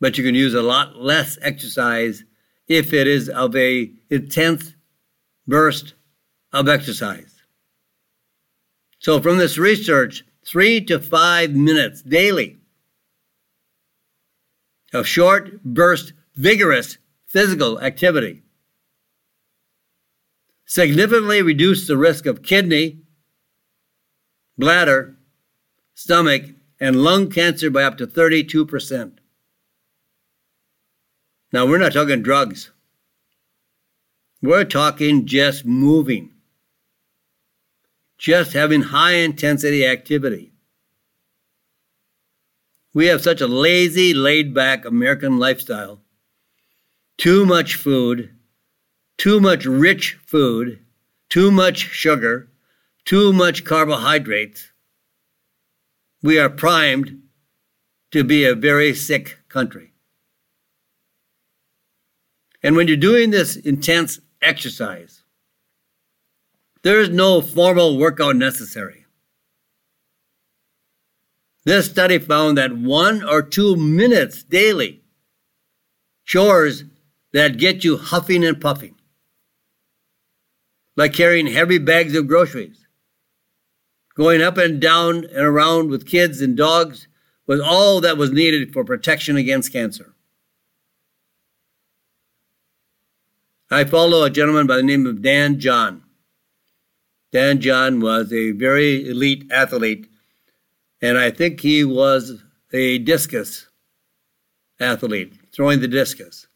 [0.02, 2.24] but you can use a lot less exercise
[2.66, 4.74] if it is of a intense
[5.46, 5.94] burst
[6.52, 7.42] of exercise.
[8.98, 12.58] So from this research, three to five minutes daily
[14.92, 16.98] of short burst, vigorous
[17.28, 18.42] physical activity
[20.66, 23.02] significantly reduce the risk of kidney,
[24.58, 25.16] bladder,
[25.94, 26.42] stomach,
[26.80, 29.18] and lung cancer by up to 32%.
[31.52, 32.70] Now, we're not talking drugs.
[34.40, 36.30] We're talking just moving,
[38.18, 40.52] just having high intensity activity.
[42.94, 46.00] We have such a lazy, laid back American lifestyle.
[47.18, 48.30] Too much food,
[49.16, 50.80] too much rich food,
[51.28, 52.48] too much sugar,
[53.04, 54.72] too much carbohydrates.
[56.22, 57.22] We are primed
[58.10, 59.91] to be a very sick country.
[62.62, 65.22] And when you're doing this intense exercise,
[66.82, 69.04] there is no formal workout necessary.
[71.64, 75.02] This study found that one or two minutes daily
[76.24, 76.84] chores
[77.32, 78.96] that get you huffing and puffing,
[80.96, 82.86] like carrying heavy bags of groceries,
[84.16, 87.06] going up and down and around with kids and dogs
[87.46, 90.11] was all that was needed for protection against cancer.
[93.72, 96.02] I follow a gentleman by the name of Dan John.
[97.32, 100.10] Dan John was a very elite athlete,
[101.00, 102.42] and I think he was
[102.74, 103.68] a discus
[104.78, 106.46] athlete, throwing the discus.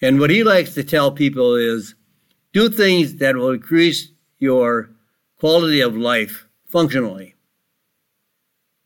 [0.00, 1.96] And what he likes to tell people is
[2.52, 4.90] do things that will increase your
[5.40, 7.34] quality of life functionally,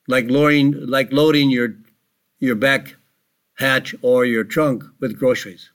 [0.08, 1.74] like loading, like loading your,
[2.38, 2.96] your back
[3.54, 5.70] hatch or your trunk with groceries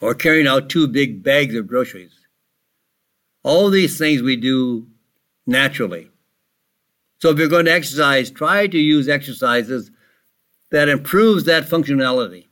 [0.00, 2.26] or carrying out two big bags of groceries.
[3.42, 4.86] All these things we do
[5.46, 6.10] naturally.
[7.18, 9.90] So if you're going to exercise, try to use exercises
[10.70, 12.46] that improves that functionality.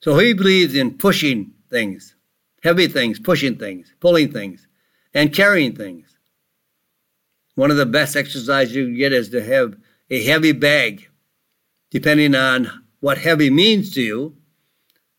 [0.00, 2.14] So he believes in pushing things,
[2.62, 4.66] heavy things, pushing things, pulling things,
[5.12, 6.16] and carrying things.
[7.54, 9.76] One of the best exercises you can get is to have
[10.08, 11.09] a heavy bag,
[11.90, 14.36] depending on what heavy means to you.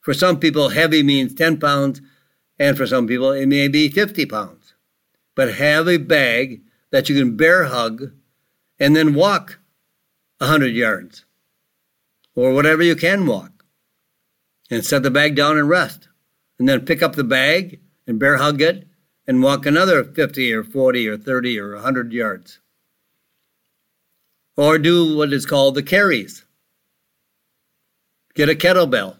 [0.02, 2.02] For some people, heavy means 10 pounds,
[2.58, 4.74] and for some people, it may be 50 pounds.
[5.36, 6.62] But have a bag
[6.92, 8.12] that you can bear hug
[8.80, 9.60] and then walk
[10.40, 11.26] 100 yards
[12.36, 13.64] or whatever you can walk
[14.70, 16.08] and set the bag down and rest.
[16.58, 18.88] And then pick up the bag and bear hug it
[19.28, 22.60] and walk another 50 or 40 or 30 or 100 yards.
[24.56, 26.46] Or do what is called the carries.
[28.34, 29.18] Get a kettlebell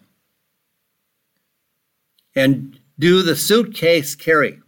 [2.34, 4.60] and do the suitcase carry.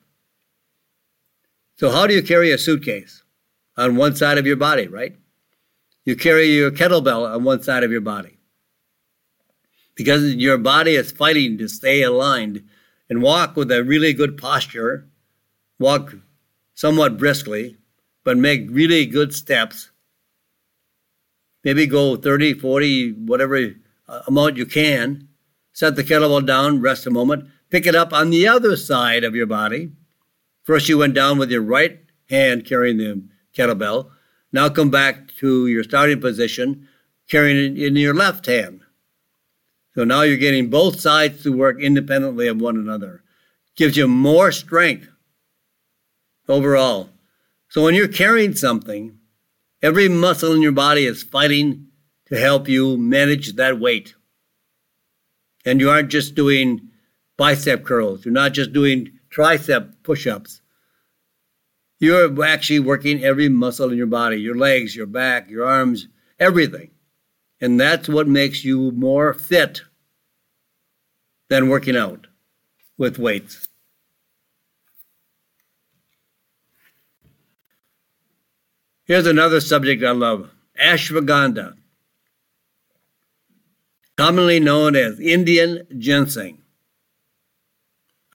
[1.76, 3.22] So, how do you carry a suitcase?
[3.76, 5.16] On one side of your body, right?
[6.04, 8.38] You carry your kettlebell on one side of your body.
[9.96, 12.64] Because your body is fighting to stay aligned
[13.08, 15.08] and walk with a really good posture,
[15.78, 16.14] walk
[16.74, 17.76] somewhat briskly,
[18.22, 19.90] but make really good steps.
[21.62, 23.74] Maybe go 30, 40, whatever
[24.06, 25.28] Uh, amount you can.
[25.72, 29.34] Set the kettlebell down, rest a moment, pick it up on the other side of
[29.34, 29.90] your body.
[30.62, 32.00] First, you went down with your right
[32.30, 33.22] hand carrying the
[33.56, 34.10] kettlebell.
[34.52, 36.88] Now come back to your starting position,
[37.28, 38.82] carrying it in your left hand.
[39.94, 43.22] So now you're getting both sides to work independently of one another.
[43.76, 45.08] Gives you more strength
[46.48, 47.10] overall.
[47.68, 49.18] So when you're carrying something,
[49.82, 51.88] every muscle in your body is fighting
[52.28, 54.14] to help you manage that weight.
[55.64, 56.90] And you aren't just doing
[57.36, 58.24] bicep curls.
[58.24, 60.60] You're not just doing tricep push ups.
[62.00, 66.08] You're actually working every muscle in your body your legs, your back, your arms,
[66.38, 66.90] everything.
[67.60, 69.82] And that's what makes you more fit
[71.48, 72.26] than working out
[72.98, 73.68] with weights.
[79.06, 80.50] Here's another subject I love
[80.80, 81.74] ashwagandha,
[84.16, 86.62] commonly known as Indian ginseng.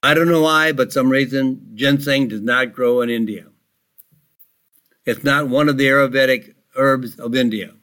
[0.02, 3.46] I don't know why, but some reason ginseng does not grow in India.
[5.04, 7.74] It's not one of the Ayurvedic herbs of India.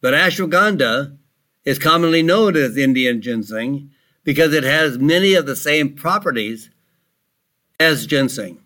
[0.00, 1.16] But ashwagandha
[1.64, 3.90] is commonly known as Indian ginseng
[4.24, 6.70] because it has many of the same properties
[7.78, 8.62] as ginseng.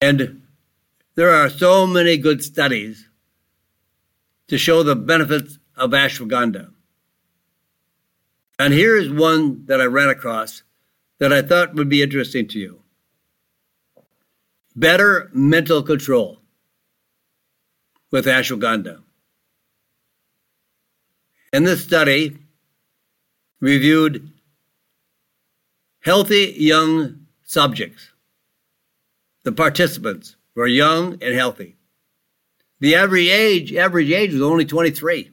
[0.00, 0.42] And
[1.14, 3.08] there are so many good studies
[4.48, 6.70] to show the benefits of ashwagandha.
[8.58, 10.62] And here is one that I ran across
[11.18, 12.80] that I thought would be interesting to you
[14.76, 16.40] better mental control
[18.10, 19.00] with ashwagandha.
[21.52, 22.36] In this study,
[23.60, 24.30] reviewed
[26.00, 28.10] healthy young subjects.
[29.44, 31.76] The participants were young and healthy.
[32.84, 35.30] The average age, average age was only 23.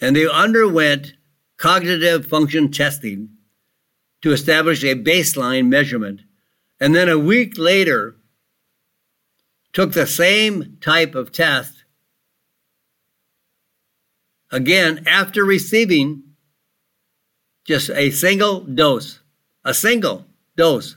[0.00, 1.14] And they underwent
[1.56, 3.30] cognitive function testing
[4.20, 6.20] to establish a baseline measurement.
[6.78, 8.14] And then a week later,
[9.72, 11.86] took the same type of test
[14.52, 16.22] again after receiving
[17.64, 19.18] just a single dose,
[19.64, 20.24] a single
[20.56, 20.94] dose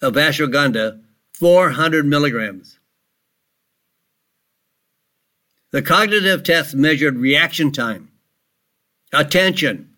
[0.00, 1.02] of ashwagandha,
[1.34, 2.77] 400 milligrams.
[5.70, 8.10] The cognitive test measured reaction time,
[9.12, 9.96] attention,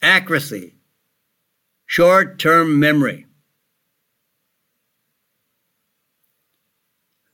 [0.00, 0.76] accuracy,
[1.84, 3.26] short term memory.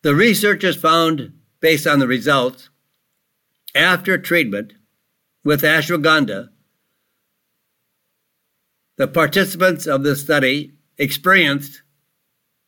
[0.03, 2.69] The researchers found, based on the results,
[3.77, 4.73] after treatment
[5.45, 6.49] with ashwagandha,
[8.97, 11.83] the participants of the study experienced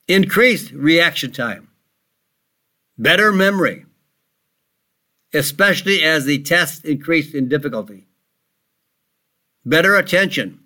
[0.07, 1.69] increased reaction time,
[2.97, 3.87] better memory,
[5.33, 8.09] especially as the tests increased in difficulty,
[9.64, 10.61] better attention,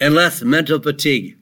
[0.00, 1.38] and less mental fatigue.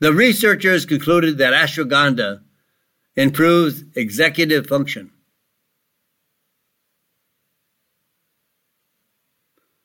[0.00, 2.42] The researchers concluded that ashwagandha
[3.16, 5.12] improves executive function.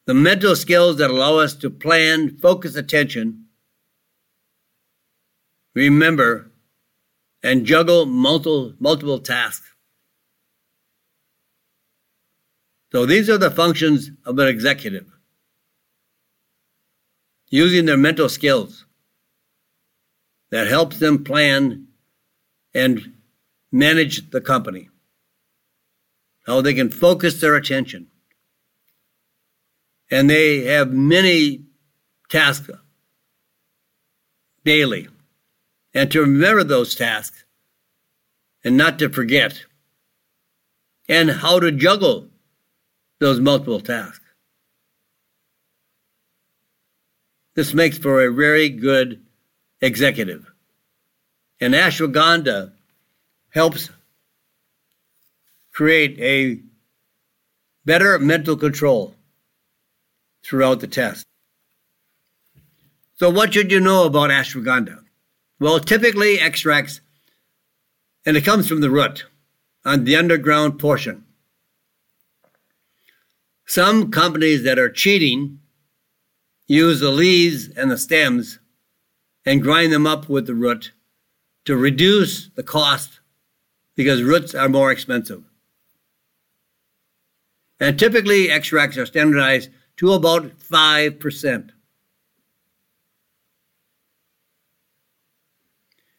[0.05, 3.45] The mental skills that allow us to plan, focus attention,
[5.74, 6.51] remember,
[7.46, 9.72] and juggle multiple, multiple tasks.
[12.91, 15.06] So these are the functions of an executive
[17.50, 18.86] using their mental skills
[20.50, 21.88] that helps them plan
[22.74, 23.14] and
[23.72, 24.89] manage the company,
[26.48, 28.08] how they can focus their attention.
[30.10, 31.66] And they have many
[32.28, 32.72] tasks
[34.64, 35.10] daily.
[35.96, 37.46] And to remember those tasks
[38.66, 39.64] and not to forget.
[41.08, 42.28] And how to juggle
[43.20, 44.20] those multiple tasks.
[47.54, 49.24] This makes for a very good
[49.80, 50.52] executive.
[51.62, 52.74] And ashwagandha
[53.52, 53.89] helps
[55.72, 56.60] create a
[57.86, 59.16] better mental control
[60.43, 61.26] throughout the test.
[63.18, 65.05] So, what should you know about ashwagandha?
[65.60, 66.99] Well, typically extracts,
[68.26, 69.26] and it comes from the root
[69.86, 71.24] on the underground portion.
[73.66, 75.60] Some companies that are cheating
[76.68, 78.60] use the leaves and the stems
[79.45, 80.91] and grind them up with the root
[81.66, 83.20] to reduce the cost
[83.95, 85.43] because roots are more expensive.
[87.80, 91.70] And typically, extracts are standardized to about 5%.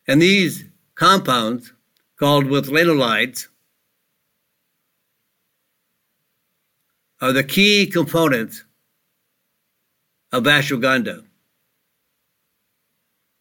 [0.06, 1.72] And these compounds,
[2.16, 3.48] called withanolides,
[7.20, 8.64] are the key components
[10.32, 11.24] of ashwagandha.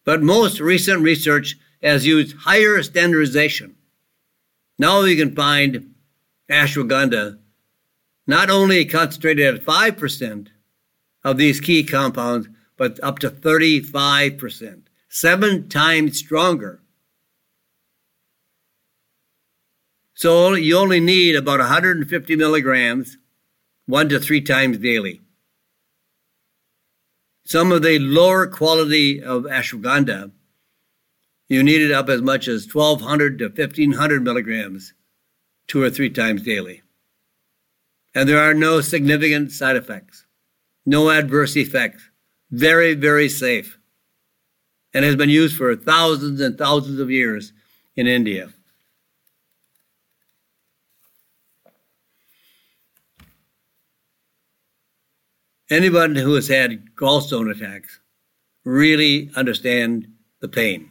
[0.04, 3.76] But most recent research has used higher standardization.
[4.78, 5.94] Now we can find
[6.50, 7.38] ashwagandha
[8.26, 10.48] not only concentrated at 5%
[11.22, 14.82] of these key compounds, but up to 35%,
[15.16, 16.82] seven times stronger.
[20.12, 23.16] So you only need about 150 milligrams,
[23.86, 25.22] one to three times daily.
[27.46, 30.32] Some of the lower quality of ashwagandha,
[31.48, 34.92] you need it up as much as 1200 to 1500 milligrams
[35.66, 36.82] two or three times daily.
[38.14, 40.26] And there are no significant side effects,
[40.84, 42.10] no adverse effects.
[42.50, 43.78] Very, very safe.
[44.96, 47.52] And has been used for thousands and thousands of years
[47.96, 48.48] in India.
[55.70, 58.00] anyone who has had gallstone attacks
[58.64, 60.08] really understand
[60.40, 60.90] the pain.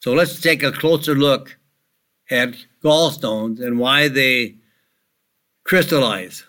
[0.00, 1.56] So let's take a closer look
[2.30, 4.56] at gallstones and why they
[5.64, 6.44] crystallize.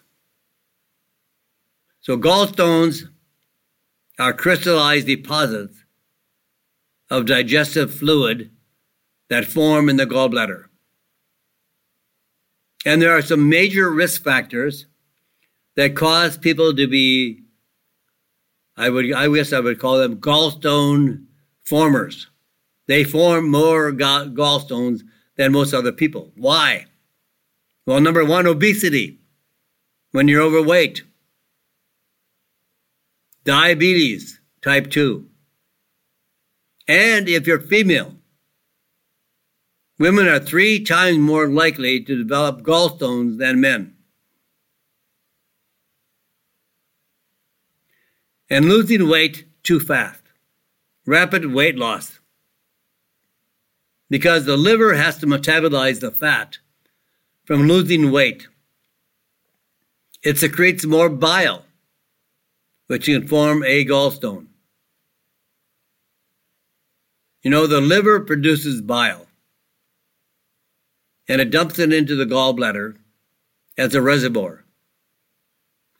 [2.01, 3.03] So gallstones
[4.19, 5.82] are crystallized deposits
[7.13, 8.49] of digestive fluid
[9.29, 10.65] that form in the gallbladder.
[12.87, 14.87] And there are some major risk factors
[15.75, 17.43] that cause people to be,
[18.75, 21.25] I would, I guess I would call them gallstone
[21.61, 22.27] formers.
[22.87, 25.03] They form more gall- gallstones
[25.37, 26.31] than most other people.
[26.35, 26.87] Why?
[27.85, 29.19] Well, number one, obesity.
[30.13, 31.03] when you're overweight,
[33.43, 35.27] diabetes type 2,
[36.87, 38.15] and if you're female.
[39.99, 43.95] Women are three times more likely to develop gallstones than men.
[48.49, 50.21] And losing weight too fast.
[51.05, 52.19] Rapid weight loss.
[54.09, 56.57] Because the liver has to metabolize the fat
[57.45, 58.47] from losing weight.
[60.23, 61.65] It secretes more bile,
[62.87, 64.47] which can form a gallstone.
[67.43, 69.27] You know, the liver produces bile
[71.27, 72.97] and it dumps it into the gallbladder
[73.77, 74.63] as a reservoir.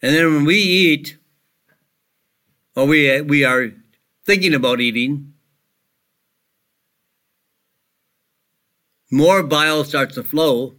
[0.01, 1.17] And then when we eat,
[2.75, 3.71] or we, we are
[4.25, 5.33] thinking about eating,
[9.11, 10.75] more bile starts to flow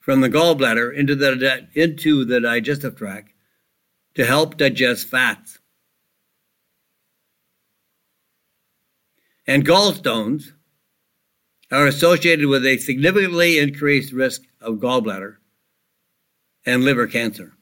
[0.00, 3.32] from the gallbladder into the, into the digestive tract
[4.14, 5.58] to help digest fats.
[9.46, 10.52] And gallstones
[11.70, 15.36] are associated with a significantly increased risk of gallbladder
[16.64, 17.52] and liver cancer.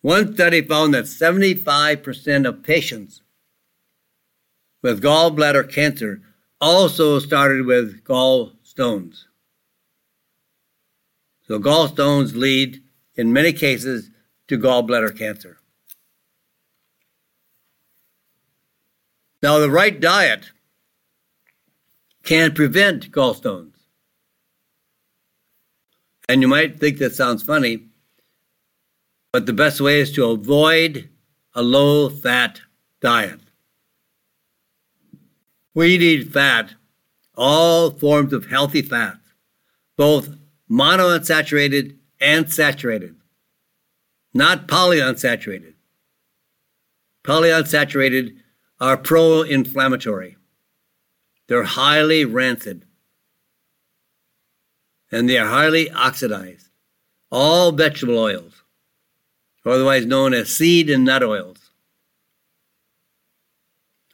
[0.00, 3.22] One study found that 75% of patients
[4.82, 6.22] with gallbladder cancer
[6.60, 9.24] also started with gallstones.
[11.46, 12.82] So, gallstones lead,
[13.14, 14.10] in many cases,
[14.48, 15.57] to gallbladder cancer.
[19.42, 20.50] Now, the right diet
[22.24, 23.74] can prevent gallstones.
[26.28, 27.86] And you might think that sounds funny,
[29.32, 31.08] but the best way is to avoid
[31.54, 32.60] a low fat
[33.00, 33.40] diet.
[35.74, 36.74] We need fat,
[37.34, 39.34] all forms of healthy fats,
[39.96, 40.36] both
[40.70, 43.14] monounsaturated and saturated,
[44.34, 45.74] not polyunsaturated.
[47.24, 48.36] Polyunsaturated
[48.80, 50.36] are pro inflammatory.
[51.48, 52.84] They're highly rancid
[55.10, 56.68] and they are highly oxidized.
[57.30, 58.62] All vegetable oils,
[59.64, 61.70] otherwise known as seed and nut oils.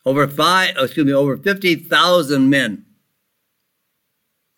[0.05, 2.85] Over five, oh, excuse me, over 50,000 men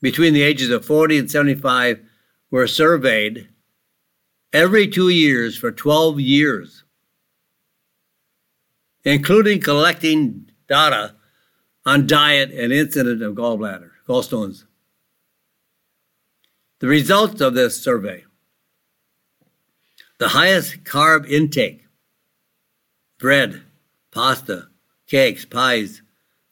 [0.00, 2.00] between the ages of 40 and 75
[2.50, 3.48] were surveyed
[4.52, 6.84] every two years for 12 years,
[9.06, 11.14] including collecting data
[11.86, 14.64] on diet and incidence of gallbladder, gallstones.
[16.80, 18.24] The results of this survey
[20.18, 21.84] the highest carb intake,
[23.18, 23.62] bread,
[24.10, 24.68] pasta,
[25.06, 26.00] cakes, pies,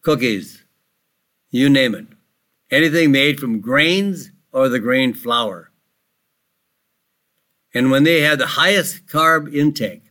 [0.03, 0.65] cookies,
[1.51, 2.07] you name it.
[2.71, 5.71] Anything made from grains or the grain flour.
[7.73, 10.04] And when they had the highest carb intake,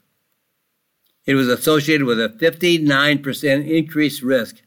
[1.25, 4.61] it was associated with a 59% increased risk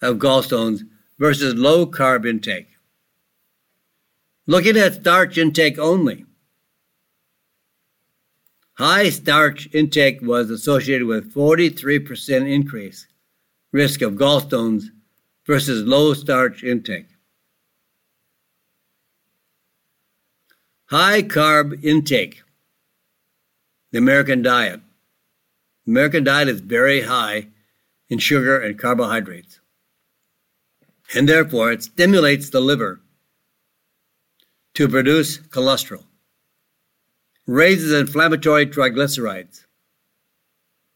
[0.00, 0.82] of gallstones
[1.18, 2.68] versus low carb intake.
[4.46, 6.24] Looking at starch intake only,
[8.74, 13.06] high starch intake was associated with 43% increase
[13.72, 14.84] risk of gallstones
[15.46, 17.08] versus low starch intake.
[20.86, 22.42] High carb intake,
[23.92, 24.80] the American diet.
[25.90, 27.48] American diet is very high
[28.08, 29.60] in sugar and carbohydrates
[31.14, 33.00] and therefore it stimulates the liver
[34.74, 36.04] to produce cholesterol,
[37.46, 39.66] raises inflammatory triglycerides,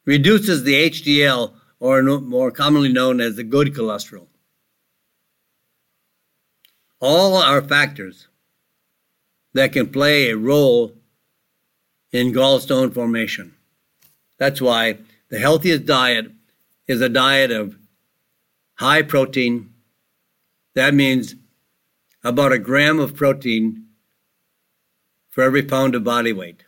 [0.05, 4.29] reduces the HDL, or more commonly known as the good cholesterol.
[7.01, 8.29] All are factors
[9.53, 10.95] that can play a role
[12.13, 13.55] in gallstone formation.
[14.39, 16.31] That's why the healthiest diet
[16.87, 17.77] is a diet of
[18.75, 19.71] high protein,
[20.75, 21.37] that means
[22.23, 23.87] about a gram of protein
[25.31, 26.65] for every pound of body weight.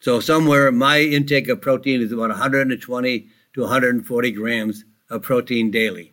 [0.00, 6.12] So, somewhere my intake of protein is about 120 to 140 grams of protein daily.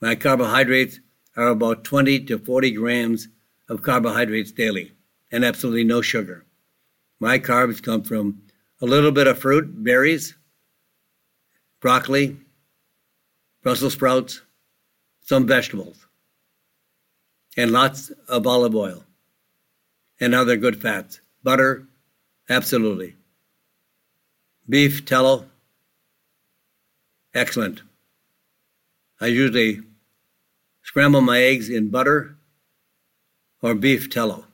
[0.00, 1.00] My carbohydrates
[1.36, 3.28] are about 20 to 40 grams
[3.68, 4.92] of carbohydrates daily,
[5.30, 6.45] and absolutely no sugar.
[7.18, 8.42] My carbs come from
[8.80, 10.34] a little bit of fruit, berries,
[11.80, 12.36] broccoli,
[13.62, 14.42] Brussels sprouts,
[15.22, 16.06] some vegetables,
[17.56, 19.04] and lots of olive oil
[20.20, 21.20] and other good fats.
[21.42, 21.86] Butter,
[22.48, 23.16] absolutely.
[24.68, 25.46] Beef tallow,
[27.34, 27.82] excellent.
[29.20, 29.80] I usually
[30.82, 32.36] scramble my eggs in butter
[33.62, 34.44] or beef tallow.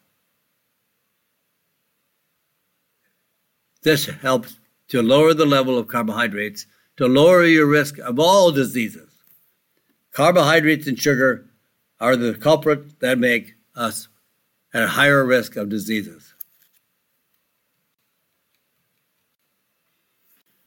[3.83, 4.59] This helps
[4.89, 6.66] to lower the level of carbohydrates
[6.97, 9.11] to lower your risk of all diseases.
[10.12, 11.49] Carbohydrates and sugar
[11.99, 14.09] are the culprit that make us
[14.74, 16.35] at a higher risk of diseases.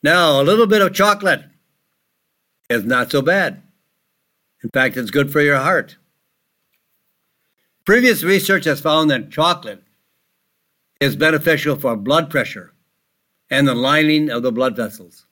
[0.04, 1.44] Now, a little bit of chocolate
[2.70, 3.62] is not so bad.
[4.64, 5.98] In fact, it's good for your heart.
[7.86, 9.84] Previous research has found that chocolate
[11.00, 12.75] is beneficial for blood pressure
[13.50, 15.26] and the lining of the blood vessels.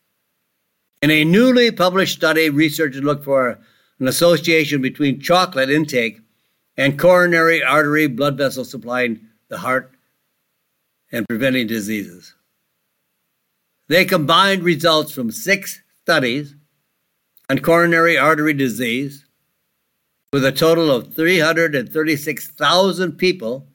[1.01, 3.59] In a newly published study, researchers looked for
[3.99, 6.21] an association between chocolate intake
[6.77, 9.91] and coronary artery blood vessels supplying the heart
[11.11, 12.33] and preventing diseases.
[13.87, 16.55] They combined results from six studies
[17.49, 19.25] on coronary artery disease
[20.31, 23.67] with a total of 336,000 people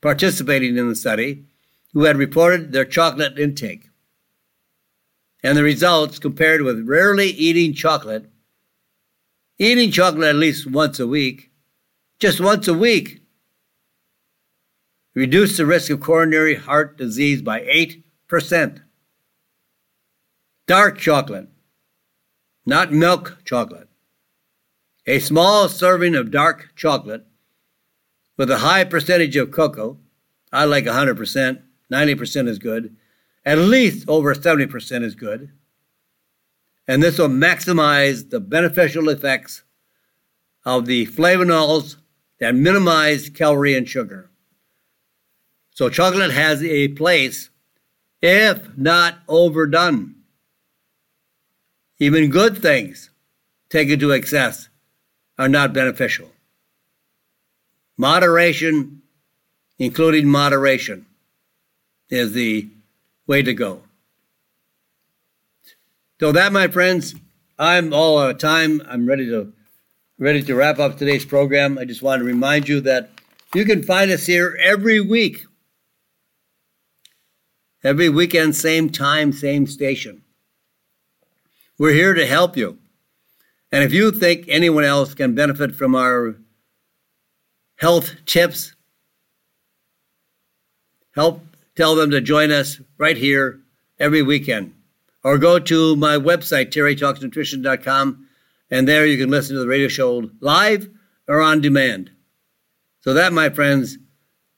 [0.00, 1.46] participating in the study
[1.96, 3.88] who had reported their chocolate intake.
[5.42, 8.26] And the results compared with rarely eating chocolate,
[9.58, 11.52] eating chocolate at least once a week,
[12.18, 13.22] just once a week,
[15.14, 17.62] reduced the risk of coronary heart disease by
[18.30, 18.82] 8%.
[20.66, 21.48] Dark chocolate,
[22.66, 23.88] not milk chocolate.
[25.06, 27.24] A small serving of dark chocolate
[28.36, 29.96] with a high percentage of cocoa,
[30.52, 31.62] I like 100%,
[31.92, 32.96] 90% is good,
[33.44, 35.52] at least over 70% is good.
[36.88, 39.62] And this will maximize the beneficial effects
[40.64, 41.96] of the flavonols
[42.40, 44.30] that minimize calorie and sugar.
[45.70, 47.50] So chocolate has a place
[48.22, 50.14] if not overdone.
[51.98, 53.10] Even good things
[53.68, 54.68] taken to excess
[55.38, 56.30] are not beneficial.
[57.96, 59.02] Moderation,
[59.78, 61.06] including moderation,
[62.08, 62.68] is the
[63.26, 63.82] way to go.
[66.20, 67.14] So that, my friends,
[67.58, 68.82] I'm all out of time.
[68.88, 69.52] I'm ready to
[70.18, 71.78] ready to wrap up today's program.
[71.78, 73.10] I just want to remind you that
[73.54, 75.44] you can find us here every week.
[77.84, 80.22] Every weekend, same time, same station.
[81.78, 82.78] We're here to help you.
[83.70, 86.36] And if you think anyone else can benefit from our
[87.76, 88.74] health tips,
[91.14, 91.45] help
[91.76, 93.60] tell them to join us right here
[93.98, 94.74] every weekend.
[95.22, 98.28] Or go to my website, terrytalksnutrition.com,
[98.70, 100.88] and there you can listen to the radio show live
[101.28, 102.10] or on demand.
[103.00, 103.98] So, that, my friends,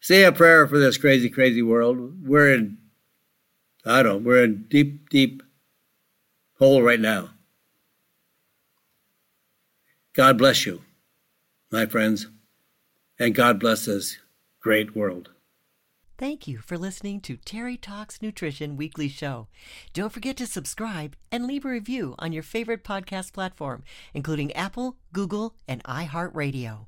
[0.01, 2.27] say a prayer for this crazy, crazy world.
[2.27, 2.79] We're in,
[3.85, 5.43] I don't know, we're in deep, deep
[6.59, 7.31] hole right now.
[10.15, 10.83] God bless you,
[11.71, 12.27] my friends,
[13.19, 14.19] and God bless this
[14.61, 15.31] great world.
[16.19, 19.47] Thank you for listening to Terry Talks Nutrition Weekly Show.
[19.93, 24.97] Don't forget to subscribe and leave a review on your favorite podcast platform, including Apple,
[25.13, 26.88] Google, and iHeartRadio.